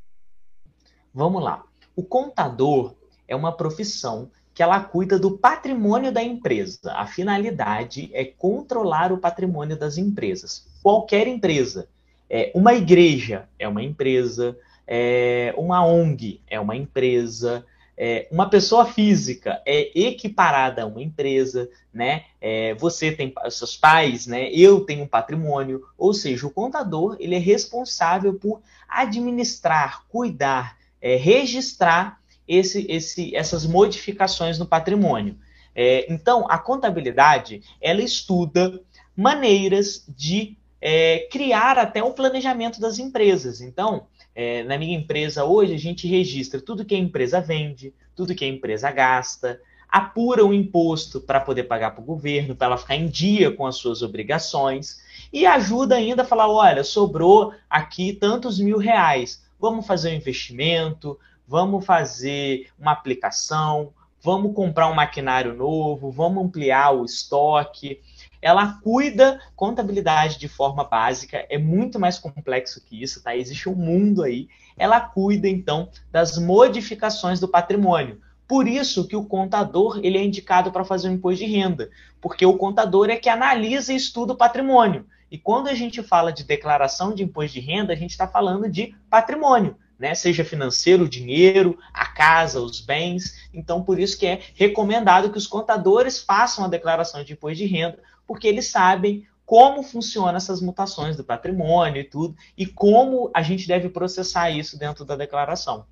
Vamos 1.12 1.42
lá. 1.42 1.62
O 1.94 2.02
contador 2.02 2.96
é 3.28 3.36
uma 3.36 3.56
profissão 3.56 4.30
que 4.56 4.62
ela 4.62 4.80
cuida 4.80 5.18
do 5.18 5.36
patrimônio 5.36 6.10
da 6.10 6.22
empresa. 6.22 6.94
A 6.94 7.06
finalidade 7.06 8.08
é 8.14 8.24
controlar 8.24 9.12
o 9.12 9.18
patrimônio 9.18 9.76
das 9.76 9.98
empresas. 9.98 10.66
Qualquer 10.82 11.28
empresa. 11.28 11.86
É, 12.28 12.50
uma 12.54 12.72
igreja 12.72 13.46
é 13.58 13.68
uma 13.68 13.82
empresa, 13.82 14.58
é, 14.86 15.54
uma 15.58 15.84
ONG 15.84 16.40
é 16.48 16.58
uma 16.58 16.74
empresa, 16.74 17.66
é, 17.98 18.26
uma 18.30 18.48
pessoa 18.48 18.86
física 18.86 19.60
é 19.66 19.90
equiparada 19.94 20.84
a 20.84 20.86
uma 20.86 21.02
empresa, 21.02 21.68
né? 21.92 22.24
É, 22.40 22.74
você 22.76 23.12
tem 23.12 23.34
seus 23.50 23.76
pais, 23.76 24.26
né? 24.26 24.50
Eu 24.50 24.80
tenho 24.80 25.04
um 25.04 25.06
patrimônio, 25.06 25.82
ou 25.98 26.14
seja, 26.14 26.46
o 26.46 26.50
contador 26.50 27.18
ele 27.20 27.34
é 27.34 27.38
responsável 27.38 28.32
por 28.32 28.62
administrar, 28.88 30.06
cuidar, 30.08 30.78
é, 30.98 31.14
registrar 31.16 32.18
esse, 32.46 32.86
esse, 32.88 33.34
essas 33.34 33.66
modificações 33.66 34.58
no 34.58 34.66
patrimônio. 34.66 35.36
É, 35.74 36.10
então, 36.12 36.46
a 36.48 36.58
contabilidade 36.58 37.62
ela 37.80 38.02
estuda 38.02 38.80
maneiras 39.14 40.04
de 40.08 40.56
é, 40.80 41.28
criar 41.30 41.78
até 41.78 42.02
o 42.02 42.12
planejamento 42.12 42.80
das 42.80 42.98
empresas. 42.98 43.60
Então, 43.60 44.06
é, 44.34 44.62
na 44.64 44.78
minha 44.78 44.96
empresa 44.96 45.44
hoje, 45.44 45.74
a 45.74 45.78
gente 45.78 46.06
registra 46.06 46.60
tudo 46.60 46.84
que 46.84 46.94
a 46.94 46.98
empresa 46.98 47.40
vende, 47.40 47.94
tudo 48.14 48.34
que 48.34 48.44
a 48.44 48.48
empresa 48.48 48.90
gasta, 48.90 49.60
apura 49.88 50.44
o 50.44 50.52
imposto 50.52 51.20
para 51.20 51.40
poder 51.40 51.64
pagar 51.64 51.92
para 51.92 52.02
o 52.02 52.06
governo, 52.06 52.54
para 52.54 52.68
ela 52.68 52.76
ficar 52.76 52.96
em 52.96 53.06
dia 53.06 53.50
com 53.50 53.66
as 53.66 53.76
suas 53.76 54.02
obrigações, 54.02 55.00
e 55.32 55.46
ajuda 55.46 55.96
ainda 55.96 56.22
a 56.22 56.26
falar: 56.26 56.50
olha, 56.50 56.84
sobrou 56.84 57.52
aqui 57.68 58.12
tantos 58.12 58.58
mil 58.58 58.78
reais, 58.78 59.42
vamos 59.58 59.86
fazer 59.86 60.10
um 60.10 60.16
investimento, 60.16 61.18
vamos 61.46 61.84
fazer 61.84 62.68
uma 62.78 62.92
aplicação, 62.92 63.92
vamos 64.22 64.54
comprar 64.54 64.88
um 64.88 64.94
maquinário 64.94 65.54
novo, 65.54 66.10
vamos 66.10 66.44
ampliar 66.44 66.90
o 66.90 67.04
estoque. 67.04 68.00
Ela 68.42 68.80
cuida 68.82 69.40
contabilidade 69.54 70.38
de 70.38 70.48
forma 70.48 70.84
básica, 70.84 71.46
é 71.48 71.58
muito 71.58 71.98
mais 71.98 72.18
complexo 72.18 72.84
que 72.84 73.00
isso, 73.00 73.22
tá? 73.22 73.36
Existe 73.36 73.68
um 73.68 73.74
mundo 73.74 74.22
aí. 74.22 74.48
Ela 74.76 75.00
cuida 75.00 75.48
então 75.48 75.88
das 76.10 76.38
modificações 76.38 77.40
do 77.40 77.48
patrimônio. 77.48 78.20
Por 78.48 78.68
isso 78.68 79.06
que 79.08 79.16
o 79.16 79.24
contador 79.24 80.00
ele 80.02 80.18
é 80.18 80.24
indicado 80.24 80.70
para 80.70 80.84
fazer 80.84 81.08
o 81.08 81.12
imposto 81.12 81.44
de 81.44 81.50
renda, 81.50 81.90
porque 82.20 82.46
o 82.46 82.56
contador 82.56 83.10
é 83.10 83.16
que 83.16 83.28
analisa 83.28 83.92
e 83.92 83.96
estuda 83.96 84.32
o 84.32 84.36
patrimônio. 84.36 85.06
E 85.30 85.36
quando 85.36 85.68
a 85.68 85.74
gente 85.74 86.02
fala 86.02 86.32
de 86.32 86.44
declaração 86.44 87.12
de 87.12 87.24
imposto 87.24 87.54
de 87.54 87.60
renda, 87.60 87.92
a 87.92 87.96
gente 87.96 88.10
está 88.10 88.28
falando 88.28 88.68
de 88.68 88.94
patrimônio 89.10 89.76
né? 89.98 90.14
Seja 90.14 90.44
financeiro, 90.44 91.04
o 91.04 91.08
dinheiro, 91.08 91.78
a 91.92 92.06
casa, 92.06 92.60
os 92.60 92.80
bens. 92.80 93.48
Então, 93.52 93.82
por 93.82 93.98
isso 93.98 94.18
que 94.18 94.26
é 94.26 94.40
recomendado 94.54 95.30
que 95.30 95.38
os 95.38 95.46
contadores 95.46 96.18
façam 96.18 96.64
a 96.64 96.68
declaração 96.68 97.22
de 97.24 97.32
imposto 97.32 97.58
de 97.58 97.66
renda, 97.66 97.98
porque 98.26 98.46
eles 98.46 98.68
sabem 98.68 99.26
como 99.44 99.82
funcionam 99.82 100.36
essas 100.36 100.60
mutações 100.60 101.16
do 101.16 101.22
patrimônio 101.22 102.00
e 102.00 102.04
tudo, 102.04 102.36
e 102.58 102.66
como 102.66 103.30
a 103.32 103.42
gente 103.42 103.68
deve 103.68 103.88
processar 103.88 104.50
isso 104.50 104.76
dentro 104.76 105.04
da 105.04 105.14
declaração. 105.14 105.86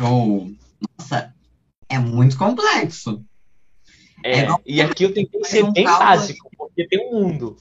Oh, 0.00 0.50
nossa, 0.98 1.32
é 1.88 1.98
muito 1.98 2.36
complexo. 2.36 3.24
É, 4.24 4.40
é 4.40 4.48
e 4.66 4.80
aqui 4.80 5.04
eu 5.04 5.14
tentei 5.14 5.44
ser 5.44 5.64
um 5.64 5.72
bem 5.72 5.84
básico, 5.84 6.50
porque 6.58 6.86
tem 6.88 7.08
um 7.08 7.12
mundo. 7.12 7.56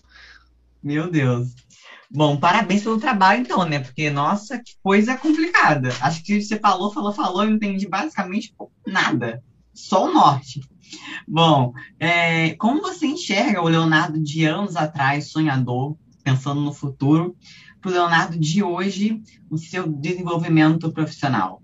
Meu 0.82 1.10
Deus. 1.10 1.50
Bom, 2.10 2.38
parabéns 2.38 2.84
pelo 2.84 3.00
trabalho, 3.00 3.42
então, 3.42 3.66
né? 3.66 3.80
Porque, 3.80 4.10
nossa, 4.10 4.60
que 4.60 4.74
coisa 4.82 5.18
complicada. 5.18 5.90
Acho 6.02 6.24
que 6.24 6.42
você 6.42 6.60
falou, 6.60 6.94
falou, 6.94 7.12
falou, 7.12 7.44
eu 7.44 7.50
não 7.50 7.56
entendi 7.56 7.88
basicamente 7.88 8.54
nada. 8.86 9.44
Só 9.74 10.06
o 10.06 10.14
norte. 10.14 10.62
Bom, 11.28 11.74
é, 12.00 12.56
como 12.56 12.82
você 12.82 13.08
enxerga 13.08 13.62
o 13.62 13.68
Leonardo 13.68 14.20
de 14.22 14.46
anos 14.46 14.76
atrás, 14.76 15.30
sonhador, 15.30 15.98
pensando 16.24 16.62
no 16.62 16.74
futuro, 16.74 17.36
para 17.82 17.90
o 17.90 17.94
Leonardo 17.94 18.38
de 18.38 18.64
hoje, 18.64 19.22
o 19.50 19.58
seu 19.58 19.88
desenvolvimento 19.88 20.92
profissional? 20.92 21.62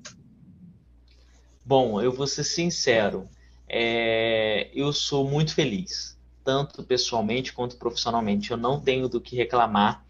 Bom, 1.63 2.01
eu 2.01 2.11
vou 2.11 2.27
ser 2.27 2.43
sincero. 2.43 3.27
É, 3.69 4.69
eu 4.73 4.91
sou 4.91 5.29
muito 5.29 5.53
feliz, 5.53 6.19
tanto 6.43 6.83
pessoalmente 6.83 7.53
quanto 7.53 7.77
profissionalmente. 7.77 8.51
Eu 8.51 8.57
não 8.57 8.81
tenho 8.81 9.07
do 9.07 9.21
que 9.21 9.35
reclamar 9.35 10.03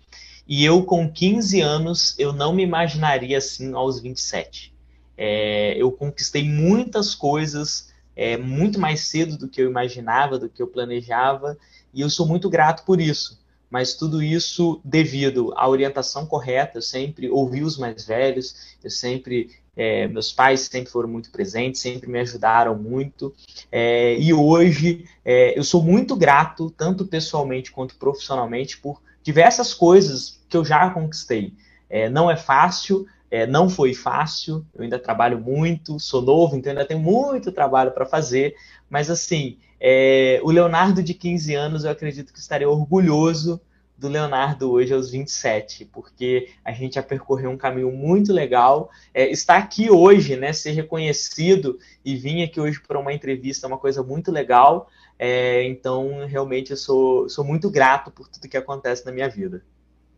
e 0.52 0.66
eu, 0.66 0.84
com 0.84 1.10
15 1.10 1.62
anos, 1.62 2.14
eu 2.20 2.34
não 2.34 2.52
me 2.54 2.62
imaginaria 2.62 3.38
assim 3.38 3.74
aos 3.74 4.02
27. 4.02 4.74
É, 5.18 5.76
eu 5.78 5.90
conquistei 5.94 6.44
muitas 6.44 7.16
coisas 7.16 7.90
é, 8.14 8.36
muito 8.36 8.78
mais 8.78 9.08
cedo 9.08 9.38
do 9.38 9.48
que 9.48 9.62
eu 9.62 9.70
imaginava, 9.70 10.38
do 10.38 10.50
que 10.50 10.62
eu 10.62 10.68
planejava, 10.68 11.58
e 11.94 12.02
eu 12.02 12.10
sou 12.10 12.28
muito 12.28 12.50
grato 12.50 12.84
por 12.84 13.00
isso. 13.00 13.40
Mas 13.70 13.94
tudo 13.94 14.22
isso 14.22 14.82
devido 14.84 15.54
à 15.56 15.70
orientação 15.70 16.26
correta, 16.26 16.80
eu 16.80 16.82
sempre 16.82 17.30
ouvi 17.30 17.64
os 17.64 17.78
mais 17.78 18.06
velhos, 18.06 18.76
eu 18.84 18.90
sempre 18.90 19.52
é, 19.74 20.06
meus 20.10 20.34
pais 20.34 20.60
sempre 20.70 20.92
foram 20.92 21.08
muito 21.08 21.32
presentes, 21.32 21.80
sempre 21.80 22.10
me 22.10 22.20
ajudaram 22.20 22.78
muito. 22.78 23.34
É, 23.72 24.18
e 24.20 24.34
hoje 24.34 25.06
é, 25.24 25.58
eu 25.58 25.64
sou 25.64 25.82
muito 25.82 26.14
grato, 26.14 26.70
tanto 26.72 27.06
pessoalmente 27.06 27.72
quanto 27.72 27.96
profissionalmente, 27.96 28.78
por 28.78 29.02
diversas 29.24 29.74
coisas 29.74 30.42
que 30.50 30.58
eu 30.58 30.66
já 30.66 30.90
conquistei. 30.90 31.54
É, 31.90 32.10
não 32.10 32.30
é 32.30 32.38
fácil, 32.38 33.06
é, 33.30 33.48
não 33.48 33.70
foi 33.70 33.94
fácil, 33.94 34.66
eu 34.74 34.84
ainda 34.84 35.00
trabalho 35.00 35.40
muito, 35.40 36.00
sou 36.00 36.22
novo, 36.22 36.56
então 36.56 36.72
ainda 36.72 36.86
tenho 36.86 37.00
muito 37.00 37.52
trabalho 37.52 37.92
para 37.92 38.06
fazer, 38.06 38.56
mas 38.90 39.10
assim, 39.10 39.58
é, 39.80 40.40
o 40.44 40.52
Leonardo 40.52 41.02
de 41.02 41.14
15 41.14 41.56
anos 41.56 41.84
eu 41.84 41.92
acredito 41.92 42.34
que 42.34 42.40
estaria 42.40 42.70
orgulhoso 42.70 43.62
do 44.02 44.10
Leonardo 44.10 44.72
hoje 44.72 44.94
aos 44.94 45.12
27, 45.12 45.86
porque 45.86 46.50
a 46.66 46.72
gente 46.72 46.96
já 46.96 47.04
percorreu 47.04 47.52
um 47.52 47.58
caminho 47.58 47.92
muito 47.92 48.34
legal. 48.34 48.90
É, 49.14 49.30
estar 49.30 49.58
aqui 49.58 49.92
hoje, 49.92 50.36
né, 50.36 50.52
ser 50.54 50.72
reconhecido 50.72 51.78
e 52.04 52.16
vir 52.16 52.44
aqui 52.44 52.60
hoje 52.60 52.82
para 52.82 53.00
uma 53.00 53.14
entrevista 53.14 53.66
é 53.66 53.70
uma 53.70 53.78
coisa 53.78 54.02
muito 54.02 54.32
legal. 54.32 54.90
É, 55.24 55.64
então, 55.66 56.26
realmente, 56.26 56.72
eu 56.72 56.78
sou, 56.78 57.30
sou 57.30 57.46
muito 57.46 57.70
grato 57.70 58.10
por 58.10 58.28
tudo 58.28 58.50
que 58.50 58.58
acontece 58.58 59.06
na 59.06 59.12
minha 59.12 59.30
vida. 59.30 59.64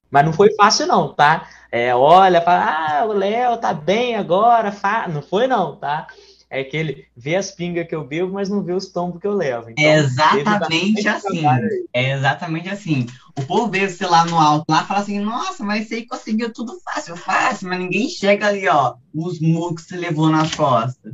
Mas 0.09 0.23
não 0.23 0.31
foi 0.31 0.55
fácil, 0.55 0.87
não, 0.87 1.13
tá? 1.13 1.45
É, 1.69 1.93
olha, 1.93 2.39
fala, 2.39 3.01
ah, 3.01 3.05
o 3.05 3.11
Léo 3.11 3.57
tá 3.57 3.73
bem 3.73 4.15
agora, 4.15 4.71
fa... 4.71 5.05
não 5.09 5.21
foi, 5.21 5.45
não, 5.45 5.75
tá? 5.75 6.07
É 6.49 6.61
aquele 6.61 7.05
vê 7.17 7.35
as 7.35 7.51
pingas 7.51 7.85
que 7.85 7.93
eu 7.93 8.07
bebo, 8.07 8.31
mas 8.31 8.47
não 8.47 8.63
vê 8.63 8.71
os 8.71 8.93
tombos 8.93 9.19
que 9.19 9.27
eu 9.27 9.33
levo. 9.33 9.71
Então, 9.71 9.83
é 9.83 9.97
exatamente 9.97 11.05
assim. 11.05 11.43
É 11.91 12.11
exatamente 12.13 12.69
assim. 12.69 13.05
O 13.37 13.45
povo 13.45 13.69
vê 13.69 13.89
você 13.89 14.05
lá 14.05 14.23
no 14.23 14.39
alto 14.39 14.63
lá 14.69 14.85
fala 14.85 15.01
assim, 15.01 15.19
nossa, 15.19 15.65
mas 15.65 15.89
você 15.89 16.05
conseguiu 16.05 16.53
tudo 16.53 16.79
fácil, 16.79 17.17
fácil, 17.17 17.67
mas 17.67 17.79
ninguém 17.79 18.07
chega 18.07 18.47
ali, 18.47 18.69
ó, 18.69 18.95
os 19.13 19.41
murros 19.41 19.81
que 19.81 19.89
você 19.89 19.97
levou 19.97 20.29
nas 20.29 20.55
costas. 20.55 21.13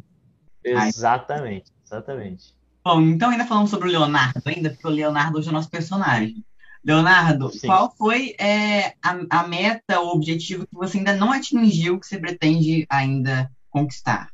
Exatamente, 0.63 1.71
exatamente. 1.83 2.58
Bom, 2.83 3.01
então 3.01 3.29
ainda 3.29 3.45
falando 3.45 3.67
sobre 3.67 3.89
o 3.89 3.91
Leonardo, 3.91 4.41
ainda, 4.45 4.69
porque 4.69 4.87
o 4.87 4.91
Leonardo 4.91 5.37
hoje 5.37 5.47
é 5.47 5.51
o 5.51 5.53
nosso 5.53 5.69
personagem. 5.69 6.43
Leonardo, 6.83 7.51
Sim. 7.51 7.67
qual 7.67 7.93
foi 7.97 8.35
é, 8.39 8.93
a, 9.03 9.41
a 9.41 9.47
meta, 9.47 9.99
o 9.99 10.09
objetivo 10.09 10.65
que 10.65 10.75
você 10.75 10.97
ainda 10.97 11.13
não 11.13 11.31
atingiu, 11.31 11.99
que 11.99 12.07
você 12.07 12.17
pretende 12.17 12.85
ainda 12.89 13.51
conquistar? 13.69 14.29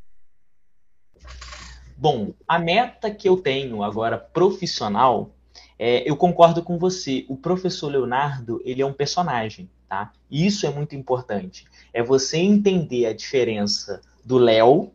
Bom, 1.98 2.34
a 2.48 2.60
meta 2.60 3.10
que 3.10 3.28
eu 3.28 3.38
tenho 3.38 3.82
agora 3.82 4.18
profissional, 4.18 5.32
é, 5.80 6.10
eu 6.10 6.16
concordo 6.16 6.62
com 6.62 6.78
você. 6.78 7.26
O 7.28 7.36
professor 7.36 7.88
Leonardo, 7.88 8.62
ele 8.64 8.82
é 8.82 8.86
um 8.86 8.94
personagem, 8.94 9.70
tá? 9.88 10.12
Isso 10.30 10.68
é 10.68 10.70
muito 10.70 10.96
importante. 10.96 11.66
É 11.94 12.04
você 12.04 12.38
entender 12.38 13.08
a 13.08 13.14
diferença 13.14 14.02
do 14.24 14.38
Léo 14.38 14.92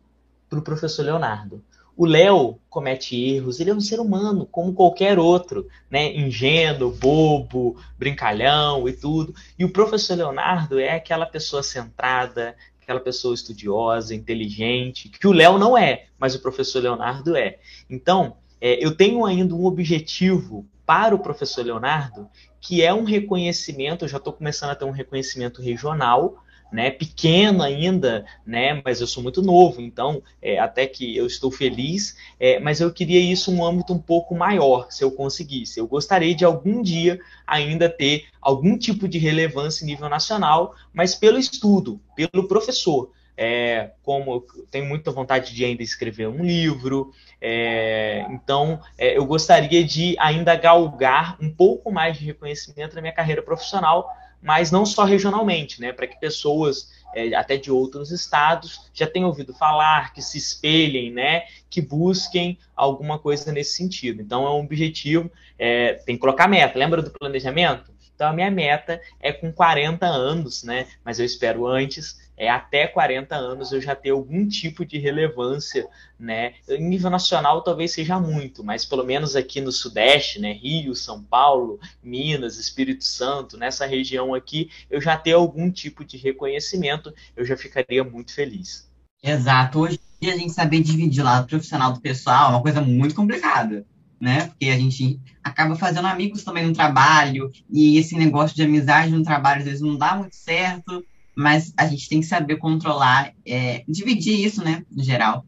para 0.49 0.59
o 0.59 0.63
professor 0.63 1.05
Leonardo. 1.05 1.65
O 2.01 2.07
Léo 2.07 2.59
comete 2.71 3.15
erros, 3.15 3.61
ele 3.61 3.69
é 3.69 3.75
um 3.75 3.81
ser 3.81 4.01
humano, 4.01 4.47
como 4.47 4.73
qualquer 4.73 5.19
outro, 5.19 5.69
né? 5.91 6.11
Ingênuo, 6.17 6.91
bobo, 6.91 7.77
brincalhão 7.99 8.89
e 8.89 8.95
tudo. 8.95 9.35
E 9.59 9.67
o 9.67 9.71
professor 9.71 10.15
Leonardo 10.17 10.81
é 10.81 10.95
aquela 10.95 11.27
pessoa 11.27 11.63
centrada, 11.63 12.57
aquela 12.81 13.01
pessoa 13.01 13.35
estudiosa, 13.35 14.15
inteligente, 14.15 15.11
que 15.11 15.29
o 15.29 15.33
Léo 15.33 15.59
não 15.59 15.77
é, 15.77 16.07
mas 16.19 16.35
o 16.35 16.41
professor 16.41 16.83
Leonardo 16.83 17.37
é. 17.37 17.59
Então, 17.91 18.39
é, 18.59 18.83
eu 18.83 18.97
tenho 18.97 19.27
ainda 19.27 19.55
um 19.55 19.67
objetivo 19.67 20.67
para 20.87 21.15
o 21.15 21.19
professor 21.19 21.67
Leonardo, 21.67 22.31
que 22.63 22.83
é 22.83 22.95
um 22.95 23.05
reconhecimento, 23.05 24.07
eu 24.07 24.09
já 24.09 24.17
estou 24.17 24.33
começando 24.33 24.71
a 24.71 24.75
ter 24.75 24.87
um 24.87 24.91
reconhecimento 24.91 25.61
regional, 25.61 26.43
né, 26.73 26.91
pequeno 26.91 27.63
ainda, 27.63 28.25
né, 28.47 28.81
mas 28.85 29.01
eu 29.01 29.07
sou 29.07 29.23
muito 29.23 29.43
novo, 29.43 29.81
então 29.81 30.23
é, 30.41 30.59
até 30.59 30.87
que 30.87 31.17
eu 31.17 31.27
estou 31.27 31.51
feliz, 31.51 32.17
é, 32.39 32.61
mas 32.61 32.81
eu 32.81 32.93
queria 32.93 33.21
isso 33.21 33.53
um 33.53 33.65
âmbito 33.65 33.93
um 33.93 33.99
pouco 33.99 34.35
maior, 34.35 34.87
se 34.91 35.03
eu 35.03 35.11
conseguisse. 35.11 35.81
Eu 35.81 35.87
gostaria 35.87 36.35
de 36.35 36.45
algum 36.45 36.83
dia 36.83 37.21
ainda 37.47 37.89
ter 37.89 38.27
algum 38.41 38.79
tipo 38.79 39.09
de 39.09 39.19
relevância 39.19 39.85
em 39.85 39.87
nível 39.87 40.09
nacional, 40.09 40.75
mas 40.93 41.15
pelo 41.15 41.39
estudo, 41.39 42.01
pelo 42.15 42.47
professor. 42.47 43.11
É, 43.43 43.93
como 44.03 44.35
eu 44.35 44.67
tenho 44.71 44.85
muita 44.85 45.11
vontade 45.11 45.55
de 45.55 45.65
ainda 45.65 45.83
escrever 45.83 46.29
um 46.29 46.45
livro, 46.45 47.11
é, 47.41 48.27
então 48.31 48.83
é, 48.99 49.17
eu 49.17 49.25
gostaria 49.25 49.83
de 49.83 50.15
ainda 50.19 50.55
galgar 50.57 51.39
um 51.41 51.49
pouco 51.49 51.91
mais 51.91 52.19
de 52.19 52.27
reconhecimento 52.27 52.95
na 52.95 53.01
minha 53.01 53.15
carreira 53.15 53.41
profissional, 53.41 54.15
mas 54.43 54.71
não 54.71 54.87
só 54.87 55.05
regionalmente, 55.05 55.81
né, 55.81 55.93
para 55.93 56.07
que 56.07 56.19
pessoas 56.19 56.91
é, 57.15 57.35
até 57.35 57.57
de 57.57 57.71
outros 57.71 58.11
estados 58.11 58.91
já 58.95 59.07
tenham 59.07 59.29
ouvido 59.29 59.53
falar, 59.53 60.13
que 60.13 60.23
se 60.23 60.39
espelhem, 60.39 61.11
né, 61.11 61.45
que 61.69 61.81
busquem 61.81 62.59
alguma 62.75 63.19
coisa 63.19 63.53
nesse 63.53 63.77
sentido. 63.77 64.23
Então 64.23 64.47
é 64.47 64.51
um 64.51 64.61
objetivo, 64.61 65.31
é, 65.59 65.95
tem 65.95 66.15
que 66.15 66.21
colocar 66.21 66.49
meta. 66.49 66.79
Lembra 66.79 67.03
do 67.03 67.11
planejamento? 67.11 67.91
Então 68.15 68.29
a 68.29 68.33
minha 68.35 68.51
meta 68.51 69.01
é 69.19 69.33
com 69.33 69.51
40 69.51 70.05
anos, 70.07 70.63
né? 70.63 70.87
Mas 71.03 71.19
eu 71.19 71.25
espero 71.25 71.67
antes, 71.67 72.30
é 72.41 72.49
até 72.49 72.87
40 72.87 73.37
anos 73.37 73.71
eu 73.71 73.83
já 73.83 73.95
ter 73.95 74.11
algum 74.11 74.49
tipo 74.49 74.83
de 74.83 74.99
relevância, 74.99 75.87
né? 76.19 76.55
Em 76.67 76.89
nível 76.89 77.11
nacional 77.11 77.61
talvez 77.61 77.93
seja 77.93 78.19
muito, 78.19 78.65
mas 78.65 78.87
pelo 78.87 79.05
menos 79.05 79.37
aqui 79.37 79.61
no 79.61 79.71
Sudeste, 79.71 80.41
né? 80.41 80.51
Rio, 80.55 80.97
São 80.97 81.23
Paulo, 81.23 81.79
Minas, 82.03 82.57
Espírito 82.57 83.05
Santo, 83.05 83.59
nessa 83.59 83.85
região 83.85 84.33
aqui, 84.35 84.71
eu 84.89 85.03
já 85.03 85.19
ter 85.19 85.33
algum 85.33 85.71
tipo 85.71 86.03
de 86.03 86.17
reconhecimento, 86.17 87.13
eu 87.37 87.45
já 87.45 87.59
ficaria 87.59 88.03
muito 88.03 88.33
feliz. 88.33 88.91
Exato. 89.23 89.81
Hoje 89.81 90.01
a 90.23 90.27
gente 90.31 90.53
saber 90.53 90.81
dividir 90.81 91.23
lado 91.23 91.47
profissional 91.47 91.93
do 91.93 92.01
pessoal 92.01 92.47
é 92.47 92.55
uma 92.55 92.63
coisa 92.63 92.81
muito 92.81 93.15
complicada 93.15 93.85
né? 94.21 94.49
Porque 94.49 94.67
a 94.67 94.79
gente 94.79 95.19
acaba 95.43 95.75
fazendo 95.75 96.07
amigos 96.07 96.45
também 96.45 96.67
no 96.67 96.75
trabalho, 96.75 97.51
e 97.71 97.97
esse 97.97 98.15
negócio 98.15 98.55
de 98.55 98.63
amizade 98.63 99.11
no 99.11 99.25
trabalho 99.25 99.61
às 99.61 99.65
vezes 99.65 99.81
não 99.81 99.97
dá 99.97 100.15
muito 100.15 100.37
certo, 100.37 101.03
mas 101.35 101.73
a 101.77 101.87
gente 101.87 102.09
tem 102.09 102.21
que 102.21 102.27
saber 102.27 102.57
controlar, 102.57 103.33
é, 103.47 103.85
dividir 103.89 104.45
isso, 104.45 104.63
né, 104.63 104.85
no 104.91 105.03
geral. 105.03 105.47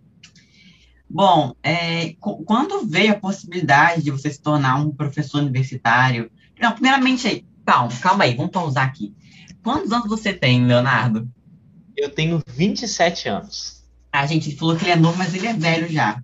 Bom, 1.09 1.55
é, 1.63 2.15
quando 2.47 2.87
veio 2.87 3.13
a 3.13 3.19
possibilidade 3.19 4.03
de 4.03 4.11
você 4.11 4.31
se 4.31 4.41
tornar 4.41 4.77
um 4.77 4.91
professor 4.91 5.43
universitário? 5.43 6.31
Não, 6.59 6.73
primeiramente 6.73 7.29
aí, 7.29 7.45
calma, 7.67 7.95
calma 8.01 8.25
aí, 8.25 8.35
vamos 8.35 8.51
pausar 8.51 8.87
aqui. 8.87 9.15
Quantos 9.63 9.93
anos 9.93 10.09
você 10.09 10.33
tem, 10.33 10.65
Leonardo? 10.65 11.29
Eu 11.97 12.09
tenho 12.09 12.43
27 12.47 13.29
anos. 13.29 13.85
A 14.11 14.27
gente 14.27 14.57
falou 14.57 14.75
que 14.77 14.85
ele 14.85 14.93
é 14.93 14.97
novo, 14.97 15.19
mas 15.19 15.35
ele 15.35 15.47
é 15.47 15.53
velho 15.53 15.89
já. 15.89 16.23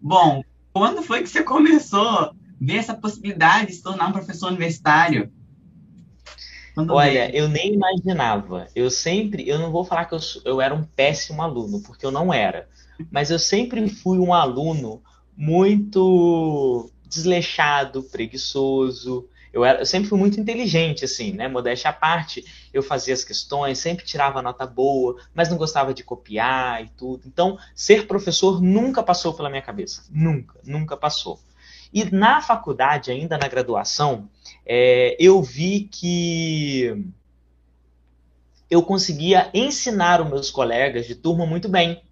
Bom, 0.00 0.42
quando 0.72 1.02
foi 1.02 1.22
que 1.22 1.28
você 1.28 1.42
começou 1.42 2.08
a 2.08 2.32
ver 2.60 2.76
essa 2.76 2.94
possibilidade 2.94 3.66
de 3.66 3.72
se 3.74 3.82
tornar 3.82 4.08
um 4.08 4.12
professor 4.12 4.48
universitário? 4.48 5.30
Quando 6.74 6.94
Olha, 6.94 7.30
veio? 7.30 7.36
eu 7.36 7.48
nem 7.48 7.74
imaginava. 7.74 8.68
Eu 8.74 8.90
sempre, 8.90 9.48
eu 9.48 9.58
não 9.58 9.70
vou 9.70 9.84
falar 9.84 10.06
que 10.06 10.14
eu, 10.14 10.20
eu 10.44 10.60
era 10.60 10.74
um 10.74 10.84
péssimo 10.84 11.42
aluno, 11.42 11.82
porque 11.82 12.04
eu 12.04 12.10
não 12.10 12.32
era. 12.32 12.68
Mas 13.10 13.30
eu 13.30 13.38
sempre 13.38 13.88
fui 13.88 14.18
um 14.18 14.32
aluno 14.32 15.02
muito 15.36 16.90
desleixado, 17.06 18.02
preguiçoso, 18.04 19.28
eu, 19.52 19.64
era, 19.64 19.80
eu 19.80 19.86
sempre 19.86 20.08
fui 20.08 20.18
muito 20.18 20.40
inteligente, 20.40 21.04
assim, 21.04 21.32
né? 21.32 21.46
Modéstia 21.46 21.90
à 21.90 21.92
parte, 21.92 22.44
eu 22.72 22.82
fazia 22.82 23.12
as 23.12 23.22
questões, 23.22 23.78
sempre 23.78 24.04
tirava 24.04 24.40
nota 24.40 24.66
boa, 24.66 25.16
mas 25.34 25.50
não 25.50 25.58
gostava 25.58 25.92
de 25.92 26.02
copiar 26.02 26.82
e 26.82 26.88
tudo. 26.96 27.22
Então, 27.26 27.58
ser 27.74 28.06
professor 28.06 28.62
nunca 28.62 29.02
passou 29.02 29.34
pela 29.34 29.50
minha 29.50 29.60
cabeça. 29.60 30.04
Nunca, 30.10 30.58
nunca 30.64 30.96
passou. 30.96 31.38
E 31.92 32.04
na 32.04 32.40
faculdade, 32.40 33.10
ainda 33.10 33.36
na 33.36 33.46
graduação, 33.46 34.26
é, 34.64 35.16
eu 35.18 35.42
vi 35.42 35.88
que 35.90 37.04
eu 38.70 38.82
conseguia 38.82 39.50
ensinar 39.52 40.20
os 40.20 40.28
meus 40.28 40.50
colegas 40.50 41.06
de 41.06 41.14
turma 41.14 41.44
muito 41.44 41.68
bem. 41.68 42.02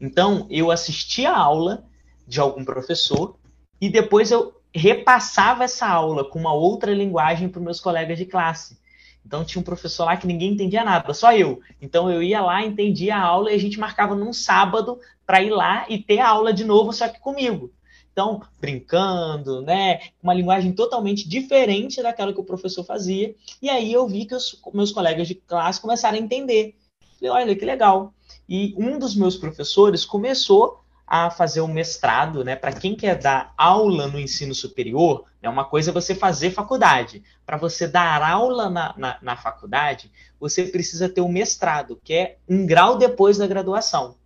Então, 0.00 0.46
eu 0.50 0.70
assistia 0.70 1.30
a 1.30 1.38
aula 1.38 1.84
de 2.26 2.40
algum 2.40 2.64
professor 2.64 3.36
e 3.80 3.88
depois 3.88 4.30
eu 4.30 4.54
repassava 4.74 5.64
essa 5.64 5.88
aula 5.88 6.24
com 6.24 6.38
uma 6.38 6.52
outra 6.52 6.92
linguagem 6.92 7.48
para 7.48 7.58
os 7.58 7.64
meus 7.64 7.80
colegas 7.80 8.18
de 8.18 8.26
classe. 8.26 8.78
Então 9.24 9.44
tinha 9.44 9.60
um 9.60 9.64
professor 9.64 10.04
lá 10.04 10.16
que 10.16 10.26
ninguém 10.26 10.52
entendia 10.52 10.84
nada, 10.84 11.12
só 11.12 11.32
eu. 11.32 11.60
Então 11.82 12.10
eu 12.10 12.22
ia 12.22 12.40
lá, 12.40 12.64
entendia 12.64 13.16
a 13.16 13.20
aula 13.20 13.50
e 13.50 13.54
a 13.54 13.58
gente 13.58 13.78
marcava 13.78 14.14
num 14.14 14.32
sábado 14.32 14.98
para 15.26 15.42
ir 15.42 15.50
lá 15.50 15.84
e 15.88 15.98
ter 15.98 16.18
a 16.18 16.28
aula 16.28 16.52
de 16.52 16.64
novo, 16.64 16.92
só 16.92 17.08
que 17.08 17.20
comigo. 17.20 17.70
Então, 18.18 18.42
brincando, 18.60 19.62
né? 19.62 20.00
Uma 20.20 20.34
linguagem 20.34 20.72
totalmente 20.72 21.28
diferente 21.28 22.02
daquela 22.02 22.32
que 22.32 22.40
o 22.40 22.44
professor 22.44 22.82
fazia. 22.82 23.32
E 23.62 23.70
aí 23.70 23.92
eu 23.92 24.08
vi 24.08 24.24
que 24.24 24.34
os 24.34 24.60
meus 24.74 24.90
colegas 24.90 25.28
de 25.28 25.36
classe 25.36 25.80
começaram 25.80 26.18
a 26.18 26.20
entender. 26.20 26.74
Falei, 27.16 27.30
olha 27.30 27.54
que 27.54 27.64
legal. 27.64 28.12
E 28.48 28.74
um 28.76 28.98
dos 28.98 29.14
meus 29.14 29.36
professores 29.36 30.04
começou 30.04 30.80
a 31.06 31.30
fazer 31.30 31.60
um 31.60 31.72
mestrado, 31.72 32.42
né? 32.42 32.56
Para 32.56 32.72
quem 32.72 32.96
quer 32.96 33.16
dar 33.16 33.54
aula 33.56 34.08
no 34.08 34.18
ensino 34.18 34.52
superior, 34.52 35.26
é 35.40 35.48
uma 35.48 35.64
coisa 35.64 35.92
você 35.92 36.12
fazer 36.12 36.50
faculdade. 36.50 37.22
Para 37.46 37.56
você 37.56 37.86
dar 37.86 38.20
aula 38.20 38.68
na, 38.68 38.94
na, 38.98 39.18
na, 39.22 39.36
faculdade, 39.36 40.10
você 40.40 40.64
precisa 40.64 41.08
ter 41.08 41.20
um 41.20 41.30
mestrado, 41.30 42.00
que 42.02 42.14
é 42.14 42.36
um 42.48 42.66
grau 42.66 42.98
depois 42.98 43.38
da 43.38 43.46
graduação. 43.46 44.16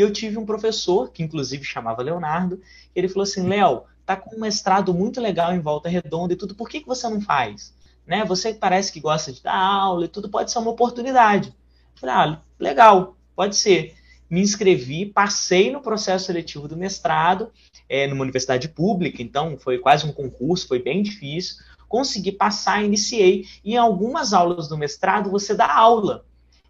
E 0.00 0.02
eu 0.02 0.10
tive 0.10 0.38
um 0.38 0.46
professor, 0.46 1.12
que 1.12 1.22
inclusive 1.22 1.62
chamava 1.62 2.02
Leonardo, 2.02 2.58
ele 2.96 3.06
falou 3.06 3.24
assim, 3.24 3.46
Léo, 3.46 3.82
tá 4.06 4.16
com 4.16 4.34
um 4.34 4.40
mestrado 4.40 4.94
muito 4.94 5.20
legal 5.20 5.52
em 5.52 5.60
Volta 5.60 5.90
Redonda 5.90 6.32
e 6.32 6.36
tudo, 6.36 6.54
por 6.54 6.70
que, 6.70 6.80
que 6.80 6.88
você 6.88 7.06
não 7.06 7.20
faz? 7.20 7.74
Né? 8.06 8.24
Você 8.24 8.54
parece 8.54 8.90
que 8.90 8.98
gosta 8.98 9.30
de 9.30 9.42
dar 9.42 9.54
aula 9.54 10.06
e 10.06 10.08
tudo, 10.08 10.30
pode 10.30 10.50
ser 10.50 10.58
uma 10.58 10.70
oportunidade. 10.70 11.48
Eu 11.48 12.00
falei, 12.00 12.14
ah, 12.14 12.40
legal, 12.58 13.14
pode 13.36 13.56
ser 13.56 13.94
me 14.30 14.40
inscrevi, 14.40 15.04
passei 15.04 15.70
no 15.70 15.82
processo 15.82 16.24
seletivo 16.24 16.66
do 16.66 16.78
mestrado, 16.78 17.52
é, 17.86 18.06
numa 18.06 18.22
universidade 18.22 18.70
pública, 18.70 19.20
então 19.20 19.58
foi 19.58 19.76
quase 19.76 20.06
um 20.06 20.12
concurso, 20.14 20.66
foi 20.66 20.80
bem 20.80 21.02
difícil. 21.02 21.56
Consegui 21.86 22.32
passar, 22.32 22.82
iniciei. 22.82 23.44
E 23.62 23.74
em 23.74 23.76
algumas 23.76 24.32
aulas 24.32 24.66
do 24.66 24.78
mestrado 24.78 25.30
você 25.30 25.52
dá 25.52 25.70
aula. 25.70 26.24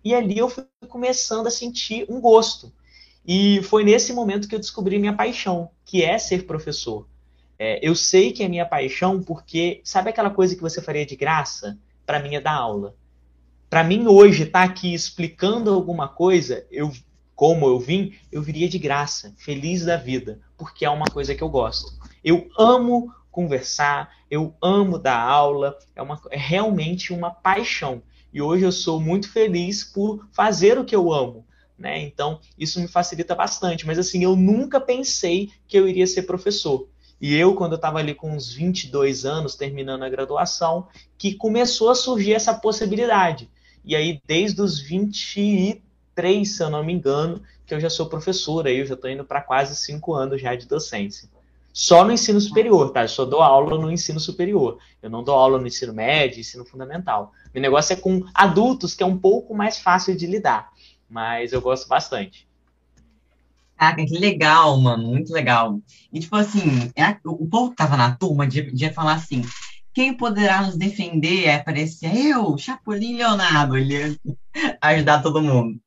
E 0.05 0.17
ali 0.17 0.37
eu 0.37 0.49
fui 0.49 0.65
começando 0.89 1.47
a 1.47 1.51
sentir 1.51 2.07
um 2.09 2.21
gosto. 2.21 2.73
E 3.27 3.63
foi 3.63 3.85
nesse 3.85 4.13
momento 4.13 4.49
que 4.49 4.55
eu 4.55 4.59
descobri 4.59 4.99
minha 4.99 5.13
paixão, 5.13 5.71
que 5.85 6.03
é 6.03 6.19
ser 6.19 6.47
professor. 6.47 7.07
É, 7.59 7.79
eu 7.87 7.95
sei 7.95 8.33
que 8.33 8.43
é 8.43 8.49
minha 8.49 8.65
paixão 8.65 9.23
porque, 9.23 9.81
sabe 9.85 10.11
aquela 10.11 10.31
coisa 10.31 10.57
que 10.57 10.63
você 10.63 10.81
faria 10.81 11.05
de 11.05 11.17
graça? 11.17 11.79
Para 12.07 12.19
mim 12.19 12.35
é 12.35 12.41
dar 12.41 12.55
aula. 12.55 12.97
Para 13.69 13.85
mim, 13.85 14.07
hoje, 14.07 14.45
estar 14.45 14.67
tá 14.67 14.73
aqui 14.73 14.93
explicando 14.93 15.71
alguma 15.71 16.09
coisa, 16.09 16.67
eu 16.71 16.91
como 17.41 17.67
eu 17.67 17.81
vim, 17.81 18.13
eu 18.31 18.43
viria 18.43 18.69
de 18.69 18.79
graça, 18.79 19.33
feliz 19.39 19.83
da 19.83 19.97
vida, 19.97 20.39
porque 20.59 20.85
é 20.85 20.91
uma 20.91 21.07
coisa 21.07 21.35
que 21.35 21.43
eu 21.43 21.49
gosto. 21.49 21.91
Eu 22.23 22.47
amo 22.59 23.11
conversar, 23.31 24.11
eu 24.31 24.55
amo 24.61 24.99
dar 24.99 25.19
aula, 25.19 25.75
é, 25.97 26.03
uma, 26.03 26.21
é 26.31 26.37
realmente 26.37 27.15
uma 27.15 27.31
paixão. 27.31 28.03
E 28.31 28.43
hoje 28.43 28.67
eu 28.67 28.71
sou 28.71 29.01
muito 29.01 29.33
feliz 29.33 29.83
por 29.83 30.29
fazer 30.33 30.79
o 30.79 30.85
que 30.85 30.95
eu 30.95 31.11
amo. 31.11 31.47
Né? 31.81 31.99
Então, 32.03 32.39
isso 32.59 32.79
me 32.79 32.87
facilita 32.87 33.35
bastante. 33.35 33.87
Mas 33.87 33.99
assim, 33.99 34.23
eu 34.23 34.37
nunca 34.37 34.79
pensei 34.79 35.51
que 35.67 35.79
eu 35.79 35.89
iria 35.89 36.07
ser 36.07 36.23
professor. 36.23 36.87
E 37.19 37.35
eu, 37.35 37.55
quando 37.55 37.73
eu 37.73 37.77
estava 37.77 37.99
ali 37.99 38.15
com 38.15 38.31
uns 38.31 38.53
22 38.53 39.25
anos, 39.25 39.55
terminando 39.55 40.03
a 40.03 40.09
graduação, 40.09 40.87
que 41.17 41.35
começou 41.35 41.89
a 41.89 41.95
surgir 41.95 42.35
essa 42.35 42.53
possibilidade. 42.53 43.49
E 43.83 43.97
aí, 43.97 44.21
desde 44.27 44.61
os 44.61 44.79
23, 44.79 45.81
se 46.51 46.63
eu 46.63 46.69
não 46.69 46.85
me 46.85 46.93
engano, 46.93 47.43
que 47.67 47.73
eu 47.73 47.81
já 47.81 47.89
sou 47.89 48.07
professora, 48.07 48.71
eu 48.71 48.85
já 48.85 48.95
estou 48.95 49.11
indo 49.11 49.25
para 49.25 49.41
quase 49.41 49.75
cinco 49.75 50.13
anos 50.13 50.41
já 50.41 50.55
de 50.55 50.67
docência. 50.67 51.31
Só 51.73 52.05
no 52.05 52.13
ensino 52.13 52.41
superior, 52.41 52.91
tá? 52.91 53.03
Eu 53.03 53.09
só 53.09 53.25
dou 53.25 53.41
aula 53.41 53.79
no 53.79 53.91
ensino 53.91 54.19
superior. 54.21 54.79
Eu 55.03 55.09
não 55.09 55.23
dou 55.23 55.35
aula 55.35 55.59
no 55.59 55.67
ensino 55.67 55.95
médio, 55.95 56.41
ensino 56.41 56.65
fundamental. 56.65 57.33
Meu 57.55 57.63
negócio 57.63 57.93
é 57.93 57.97
com 57.97 58.25
adultos, 58.35 58.95
que 58.95 59.03
é 59.03 59.07
um 59.07 59.17
pouco 59.17 59.55
mais 59.55 59.79
fácil 59.79 60.17
de 60.17 60.27
lidar. 60.27 60.71
Mas 61.11 61.53
eu 61.53 61.61
gosto 61.61 61.89
bastante. 61.89 62.49
Caraca, 63.77 64.05
que 64.05 64.19
legal, 64.19 64.79
mano. 64.79 65.09
Muito 65.09 65.33
legal. 65.33 65.81
E, 66.13 66.21
tipo 66.21 66.37
assim, 66.37 66.93
é, 66.95 67.17
o 67.25 67.47
povo 67.49 67.71
que 67.71 67.77
tava 67.77 67.97
na 67.97 68.15
turma 68.15 68.47
devia 68.47 68.93
falar 68.93 69.15
assim: 69.15 69.43
quem 69.93 70.15
poderá 70.15 70.63
nos 70.63 70.77
defender 70.77 71.47
é 71.47 71.57
aparecer 71.57 72.15
eu, 72.15 72.57
Chapolin 72.57 73.17
Leonardo. 73.17 73.77
Ele 73.77 73.95
ia 73.95 74.17
ajudar 74.81 75.23
todo 75.23 75.43
mundo. 75.43 75.81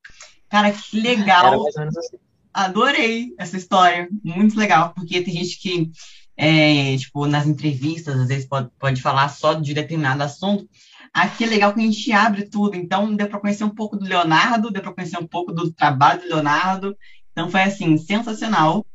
Cara, 0.49 0.71
que 0.71 0.99
legal. 0.99 1.65
Assim 1.67 2.17
adorei 2.53 3.33
essa 3.38 3.57
história. 3.57 4.07
Muito 4.23 4.57
legal, 4.57 4.93
porque 4.93 5.21
tem 5.21 5.33
gente 5.33 5.59
que, 5.59 5.91
é, 6.38 6.95
tipo, 6.97 7.25
nas 7.25 7.47
entrevistas, 7.47 8.19
às 8.19 8.27
vezes 8.27 8.45
pode, 8.45 8.69
pode 8.79 9.01
falar 9.01 9.27
só 9.29 9.53
de 9.53 9.73
determinado 9.73 10.21
assunto. 10.21 10.69
Aqui 11.13 11.43
é 11.43 11.47
legal 11.47 11.73
que 11.73 11.80
a 11.80 11.84
gente 11.84 12.12
abre 12.12 12.49
tudo. 12.49 12.76
Então, 12.76 13.13
deu 13.15 13.28
para 13.28 13.39
conhecer 13.39 13.63
um 13.63 13.69
pouco 13.69 13.95
do 13.95 14.06
Leonardo, 14.06 14.71
deu 14.71 14.82
para 14.82 14.93
conhecer 14.93 15.17
um 15.17 15.28
pouco 15.28 15.52
do 15.52 15.71
trabalho 15.71 16.21
do 16.21 16.28
Leonardo. 16.28 16.97
Então, 17.32 17.49
foi, 17.49 17.62
assim, 17.62 17.97
sensacional. 17.97 18.86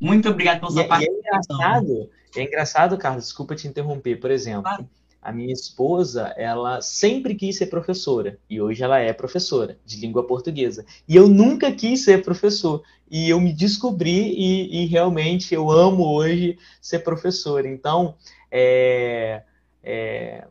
Muito 0.00 0.28
obrigado 0.28 0.60
pela 0.60 0.70
sua 0.70 0.82
e, 0.82 0.88
participação. 0.88 1.22
E 1.22 1.62
é 1.62 1.68
engraçado, 1.68 2.10
é 2.36 2.42
engraçado, 2.42 2.98
Carlos, 2.98 3.24
desculpa 3.24 3.54
te 3.54 3.66
interromper. 3.66 4.16
Por 4.16 4.30
exemplo, 4.30 4.62
claro 4.62 4.88
a 5.24 5.32
minha 5.32 5.52
esposa, 5.52 6.34
ela 6.36 6.82
sempre 6.82 7.34
quis 7.34 7.56
ser 7.56 7.66
professora 7.66 8.38
e 8.48 8.60
hoje 8.60 8.82
ela 8.82 8.98
é 8.98 9.10
professora 9.10 9.78
de 9.84 9.96
língua 9.96 10.26
portuguesa. 10.26 10.84
E 11.08 11.16
eu 11.16 11.26
nunca 11.28 11.72
quis 11.72 12.04
ser 12.04 12.22
professor 12.22 12.82
e 13.10 13.30
eu 13.30 13.40
me 13.40 13.50
descobri 13.54 14.34
e, 14.36 14.82
e 14.82 14.86
realmente 14.86 15.54
eu 15.54 15.70
amo 15.70 16.04
hoje 16.04 16.58
ser 16.80 16.98
professor. 16.98 17.64
Então, 17.64 18.16
é, 18.50 19.42
é, 19.82 20.46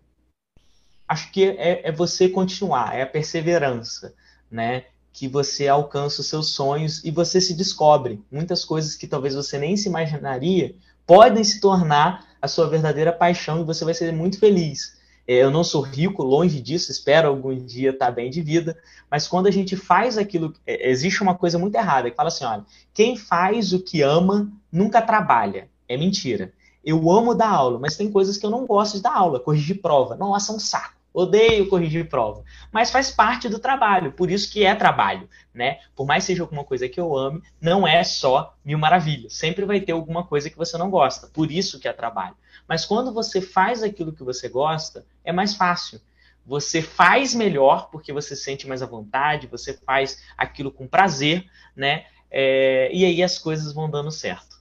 acho 1.07 1.31
que 1.31 1.45
é, 1.45 1.87
é, 1.87 1.91
você 1.91 2.29
continuar, 2.29 2.95
é 2.95 3.01
a 3.01 3.07
perseverança, 3.07 4.13
né? 4.49 4.85
Que 5.11 5.27
você 5.27 5.67
alcança 5.67 6.21
os 6.21 6.27
seus 6.27 6.49
sonhos 6.49 7.03
e 7.03 7.11
você 7.11 7.39
se 7.39 7.53
descobre. 7.53 8.21
Muitas 8.31 8.65
coisas 8.65 8.95
que 8.95 9.07
talvez 9.07 9.35
você 9.35 9.57
nem 9.57 9.77
se 9.77 9.87
imaginaria 9.87 10.75
podem 11.05 11.43
se 11.43 11.59
tornar 11.59 12.27
a 12.41 12.47
sua 12.47 12.67
verdadeira 12.67 13.11
paixão 13.11 13.61
e 13.61 13.63
você 13.63 13.85
vai 13.85 13.93
ser 13.93 14.11
muito 14.11 14.39
feliz. 14.39 14.97
É, 15.27 15.35
eu 15.35 15.51
não 15.51 15.63
sou 15.63 15.81
rico, 15.81 16.23
longe 16.23 16.59
disso, 16.61 16.91
espero 16.91 17.29
algum 17.29 17.55
dia 17.55 17.91
estar 17.91 18.11
bem 18.11 18.29
de 18.29 18.41
vida, 18.41 18.77
mas 19.09 19.27
quando 19.27 19.47
a 19.47 19.51
gente 19.51 19.75
faz 19.75 20.17
aquilo, 20.17 20.53
é, 20.67 20.89
existe 20.89 21.21
uma 21.21 21.35
coisa 21.35 21.57
muito 21.57 21.75
errada 21.75 22.09
que 22.09 22.15
fala 22.15 22.27
assim: 22.27 22.43
olha, 22.43 22.65
quem 22.93 23.15
faz 23.15 23.71
o 23.71 23.79
que 23.79 24.01
ama 24.01 24.51
nunca 24.71 25.01
trabalha. 25.01 25.69
É 25.87 25.95
mentira. 25.95 26.51
Eu 26.83 27.09
amo 27.09 27.33
dar 27.33 27.49
aula, 27.49 27.79
mas 27.79 27.95
tem 27.95 28.11
coisas 28.11 28.37
que 28.37 28.45
eu 28.45 28.49
não 28.49 28.65
gosto 28.65 28.97
de 28.97 29.03
dar 29.03 29.15
aula, 29.15 29.39
corrigir 29.39 29.81
prova. 29.81 30.15
Nossa, 30.15 30.51
é 30.51 30.55
um 30.55 30.59
saco. 30.59 31.03
Odeio 31.13 31.69
corrigir 31.69 32.09
prova, 32.09 32.43
mas 32.71 32.89
faz 32.89 33.11
parte 33.11 33.47
do 33.47 33.59
trabalho, 33.59 34.11
por 34.13 34.31
isso 34.31 34.51
que 34.51 34.63
é 34.65 34.73
trabalho, 34.73 35.29
né? 35.53 35.77
Por 35.95 36.07
mais 36.07 36.23
seja 36.23 36.41
alguma 36.41 36.63
coisa 36.63 36.89
que 36.89 36.99
eu 36.99 37.15
ame, 37.15 37.43
não 37.61 37.87
é 37.87 38.03
só 38.03 38.55
mil 38.65 38.79
maravilhas. 38.79 39.33
Sempre 39.33 39.63
vai 39.63 39.79
ter 39.79 39.91
alguma 39.91 40.23
coisa 40.25 40.49
que 40.49 40.57
você 40.57 40.75
não 40.75 40.89
gosta, 40.89 41.27
por 41.27 41.51
isso 41.51 41.79
que 41.79 41.87
é 41.87 41.93
trabalho. 41.93 42.35
Mas 42.67 42.83
quando 42.83 43.13
você 43.13 43.39
faz 43.41 43.83
aquilo 43.83 44.11
que 44.11 44.23
você 44.23 44.49
gosta, 44.49 45.05
é 45.23 45.31
mais 45.31 45.53
fácil. 45.53 46.01
Você 46.47 46.81
faz 46.81 47.35
melhor 47.35 47.89
porque 47.91 48.11
você 48.11 48.35
sente 48.35 48.67
mais 48.67 48.81
à 48.81 48.87
vontade, 48.87 49.45
você 49.45 49.73
faz 49.85 50.23
aquilo 50.35 50.71
com 50.71 50.87
prazer, 50.87 51.45
né? 51.75 52.05
É, 52.31 52.89
e 52.91 53.05
aí 53.05 53.21
as 53.21 53.37
coisas 53.37 53.71
vão 53.71 53.87
dando 53.87 54.09
certo. 54.09 54.52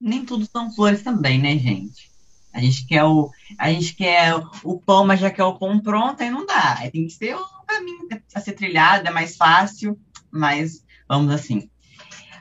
Nem 0.00 0.24
tudo 0.24 0.46
são 0.46 0.72
flores 0.72 1.02
também, 1.02 1.38
né, 1.38 1.58
gente? 1.58 2.10
A 2.52 2.60
gente 2.60 2.86
quer 2.86 3.04
o, 3.04 3.30
a 3.58 3.70
gente 3.70 3.94
quer 3.94 4.34
o 4.64 4.78
pão, 4.78 5.06
mas 5.06 5.20
já 5.20 5.30
quer 5.30 5.44
o 5.44 5.56
pão 5.56 5.78
pronto, 5.78 6.22
aí 6.22 6.30
não 6.30 6.46
dá. 6.46 6.78
Aí 6.78 6.90
tem 6.90 7.06
que 7.06 7.12
ser 7.12 7.36
o 7.36 7.46
caminho 7.66 8.08
a 8.34 8.40
ser 8.40 8.52
trilhado, 8.52 9.06
é 9.06 9.10
mais 9.10 9.36
fácil, 9.36 9.98
mas 10.30 10.84
vamos 11.08 11.32
assim. 11.32 11.68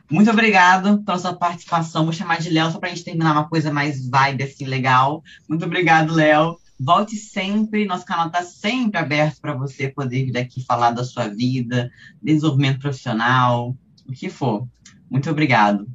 Muito 0.09 0.31
obrigado 0.31 1.03
pela 1.03 1.19
sua 1.19 1.35
participação. 1.35 2.03
Vou 2.03 2.13
chamar 2.13 2.39
de 2.39 2.49
Léo 2.49 2.71
só 2.71 2.79
para 2.79 2.89
a 2.89 2.93
gente 2.93 3.05
terminar 3.05 3.33
uma 3.33 3.47
coisa 3.47 3.71
mais 3.71 4.09
vibe, 4.09 4.43
assim, 4.43 4.65
legal. 4.65 5.23
Muito 5.47 5.63
obrigado, 5.63 6.15
Léo. 6.15 6.57
Volte 6.79 7.15
sempre, 7.15 7.85
nosso 7.85 8.05
canal 8.05 8.27
está 8.27 8.41
sempre 8.41 8.99
aberto 8.99 9.39
para 9.39 9.53
você 9.53 9.89
poder 9.89 10.25
vir 10.25 10.37
aqui 10.37 10.65
falar 10.65 10.91
da 10.91 11.03
sua 11.03 11.27
vida, 11.27 11.91
desenvolvimento 12.23 12.79
profissional, 12.79 13.75
o 14.07 14.13
que 14.13 14.29
for. 14.29 14.67
Muito 15.11 15.29
obrigado. 15.29 15.85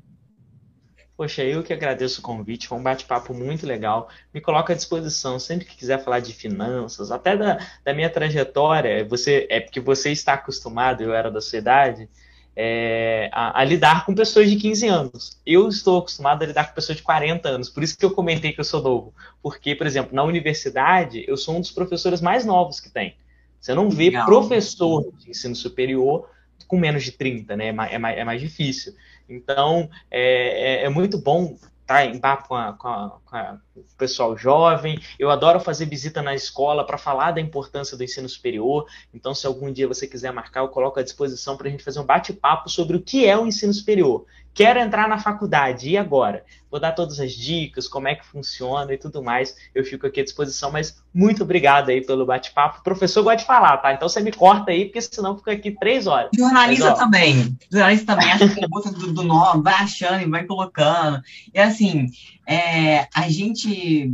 Poxa, 1.17 1.45
eu 1.45 1.63
que 1.63 1.73
agradeço 1.73 2.21
o 2.21 2.23
convite, 2.23 2.67
foi 2.67 2.77
um 2.77 2.83
bate-papo 2.83 3.33
muito 3.33 3.65
legal. 3.65 4.09
Me 4.33 4.41
coloco 4.41 4.73
à 4.73 4.75
disposição 4.75 5.39
sempre 5.39 5.65
que 5.65 5.77
quiser 5.77 6.03
falar 6.03 6.19
de 6.19 6.33
finanças, 6.33 7.13
até 7.13 7.37
da, 7.37 7.59
da 7.85 7.95
minha 7.95 8.11
trajetória. 8.11 9.05
Você 9.05 9.47
é 9.49 9.61
porque 9.61 9.79
você 9.79 10.11
está 10.11 10.35
acostumado, 10.35 11.03
eu 11.03 11.15
era 11.15 11.31
da 11.31 11.41
sua 11.41 11.61
idade, 11.61 12.09
é, 12.57 13.31
a, 13.33 13.61
a, 13.61 13.65
lidar 13.65 14.05
com 14.05 14.13
pessoas 14.13 14.51
de 14.51 14.57
15 14.57 14.89
anos. 14.89 15.41
Eu 15.47 15.69
estou 15.69 15.99
acostumado 15.99 16.43
a 16.43 16.47
lidar 16.47 16.69
com 16.69 16.75
pessoas 16.75 16.99
de 16.99 17.05
40 17.05 17.49
anos, 17.49 17.69
por 17.69 17.85
isso 17.85 17.97
que 17.97 18.05
eu 18.05 18.11
comentei 18.11 18.53
que 18.53 18.61
eu 18.61 18.65
sou 18.65 18.83
novo. 18.83 19.15
Porque, 19.41 19.77
por 19.77 19.87
exemplo, 19.87 20.15
na 20.17 20.25
universidade, 20.25 21.25
eu 21.29 21.37
sou 21.37 21.57
um 21.57 21.61
dos 21.61 21.71
professores 21.71 22.21
mais 22.21 22.45
novos 22.45 22.81
que 22.81 22.91
tem. 22.91 23.17
Você 23.61 23.73
não 23.73 23.89
vê 23.89 24.07
Legal. 24.07 24.27
professor 24.27 25.13
de 25.17 25.31
ensino 25.31 25.55
superior 25.55 26.29
com 26.67 26.77
menos 26.77 27.05
de 27.05 27.13
30, 27.13 27.57
né? 27.57 27.69
É 27.69 27.73
mais, 27.73 27.93
é 27.93 27.99
mais, 27.99 28.19
é 28.19 28.25
mais 28.25 28.41
difícil. 28.41 28.95
Então, 29.29 29.89
é, 30.11 30.83
é, 30.83 30.85
é 30.85 30.89
muito 30.89 31.19
bom 31.19 31.57
estar 31.85 32.07
em 32.07 32.19
papo 32.19 32.49
com, 32.49 32.55
a, 32.55 32.73
com, 32.73 32.89
a, 32.89 33.19
com, 33.25 33.37
a, 33.37 33.59
o 33.77 33.97
pessoal 33.97 34.37
jovem. 34.37 34.99
Eu 35.19 35.31
adoro 35.31 35.61
fazer 35.61 35.87
visita 35.87 36.23
na 36.23 36.35
escola 36.35 36.85
para 36.85 36.99
falar 36.99 37.33
da 37.33 37.41
importância 37.41 37.97
do 37.97 38.03
ensino 38.03 38.29
superior. 38.29 38.87
Então, 39.13 39.35
se 39.35 39.47
algum 39.47 39.71
dia 39.71 39.87
você 39.87 40.07
quiser 40.07 40.33
marcar, 40.33 40.61
eu 40.61 40.69
coloco 40.69 40.99
à 40.99 41.03
disposição 41.03 41.57
para 41.57 41.69
a 41.69 41.71
gente 41.71 41.85
fazer 41.85 42.01
um 42.01 42.05
bate-papo 42.05 42.69
sobre 42.69 42.97
o 42.97 43.03
que 43.03 43.27
é 43.27 43.37
o 43.37 43.47
ensino 43.47 43.73
superior. 43.73 44.25
Quero 44.55 44.79
entrar 44.79 45.09
na 45.09 45.19
faculdade, 45.19 45.91
e 45.91 45.99
agora? 45.99 46.45
Vou 46.71 46.79
dar 46.79 46.93
todas 46.93 47.19
as 47.19 47.33
dicas, 47.33 47.89
como 47.89 48.07
é 48.07 48.15
que 48.15 48.25
funciona 48.25 48.95
e 48.95 48.97
tudo 48.97 49.21
mais. 49.21 49.57
Eu 49.75 49.85
fico 49.85 50.07
aqui 50.07 50.21
à 50.21 50.25
disposição, 50.25 50.71
mas 50.71 51.03
muito 51.13 51.43
obrigado 51.43 51.89
aí 51.89 52.01
pelo 52.01 52.25
bate-papo. 52.25 52.79
O 52.79 52.85
professor 52.85 53.25
gosta 53.25 53.39
de 53.39 53.47
falar, 53.47 53.79
tá? 53.79 53.93
Então 53.93 54.09
você 54.09 54.21
me 54.21 54.31
corta 54.31 54.71
aí, 54.71 54.85
porque 54.85 55.01
senão 55.01 55.37
fica 55.37 55.53
aqui 55.53 55.73
três 55.73 56.07
horas. 56.07 56.31
Jornalista 56.37 56.91
mas, 56.91 56.99
também. 56.99 57.59
Jornalista 57.71 58.07
também, 58.07 58.33
acha 58.33 58.49
pergunta 58.49 58.93
do, 58.93 59.13
do 59.13 59.23
nome, 59.25 59.63
vai 59.63 59.75
achando 59.75 60.23
e 60.23 60.31
vai 60.31 60.45
colocando. 60.45 61.21
E 61.53 61.59
assim, 61.59 62.07
é, 62.47 63.09
a 63.13 63.29
gente 63.29 64.13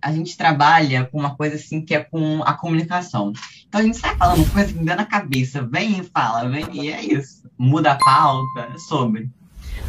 a 0.00 0.12
gente 0.12 0.36
trabalha 0.36 1.06
com 1.06 1.18
uma 1.18 1.34
coisa 1.34 1.56
assim 1.56 1.84
que 1.84 1.94
é 1.94 2.04
com 2.04 2.42
a 2.44 2.52
comunicação. 2.52 3.32
Então 3.66 3.80
a 3.80 3.84
gente 3.84 3.96
sai 3.96 4.16
falando 4.16 4.50
coisa 4.52 4.72
que 4.72 4.78
me 4.78 4.84
dá 4.84 4.96
na 4.96 5.04
cabeça, 5.04 5.62
vem 5.62 5.98
e 5.98 6.04
fala, 6.04 6.48
vem, 6.48 6.66
e 6.72 6.90
é 6.90 7.02
isso. 7.02 7.48
Muda 7.58 7.92
a 7.92 7.98
pauta, 7.98 8.68
é 8.74 8.78
sobre. 8.78 9.30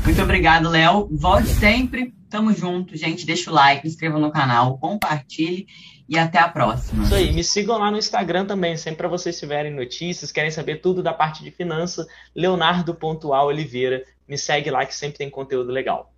Muito 0.04 0.22
obrigado, 0.22 0.70
Léo. 0.70 1.08
Volte 1.12 1.50
sempre. 1.50 2.14
Tamo 2.30 2.54
junto, 2.54 2.96
gente. 2.96 3.26
Deixa 3.26 3.50
o 3.50 3.54
like, 3.54 3.88
inscreva 3.88 4.20
no 4.20 4.32
canal, 4.32 4.78
compartilhe 4.78 5.68
e 6.08 6.18
até 6.18 6.40
a 6.40 6.48
próxima. 6.50 7.04
Isso 7.04 7.16
aí. 7.16 7.32
Me 7.32 7.44
sigam 7.44 7.78
lá 7.78 7.92
no 7.92 7.98
Instagram 7.98 8.46
também, 8.46 8.76
sempre 8.76 8.98
para 8.98 9.08
vocês 9.08 9.40
tiverem 9.40 9.74
notícias, 9.74 10.32
querem 10.32 10.52
saber 10.52 10.78
tudo 10.78 11.04
da 11.04 11.14
parte 11.14 11.44
de 11.44 11.52
finanças, 11.52 12.08
leonardo.oliveira. 12.36 14.04
Me 14.28 14.38
segue 14.38 14.72
lá 14.72 14.86
que 14.86 14.96
sempre 14.96 15.20
tem 15.20 15.30
conteúdo 15.30 15.72
legal. 15.72 16.12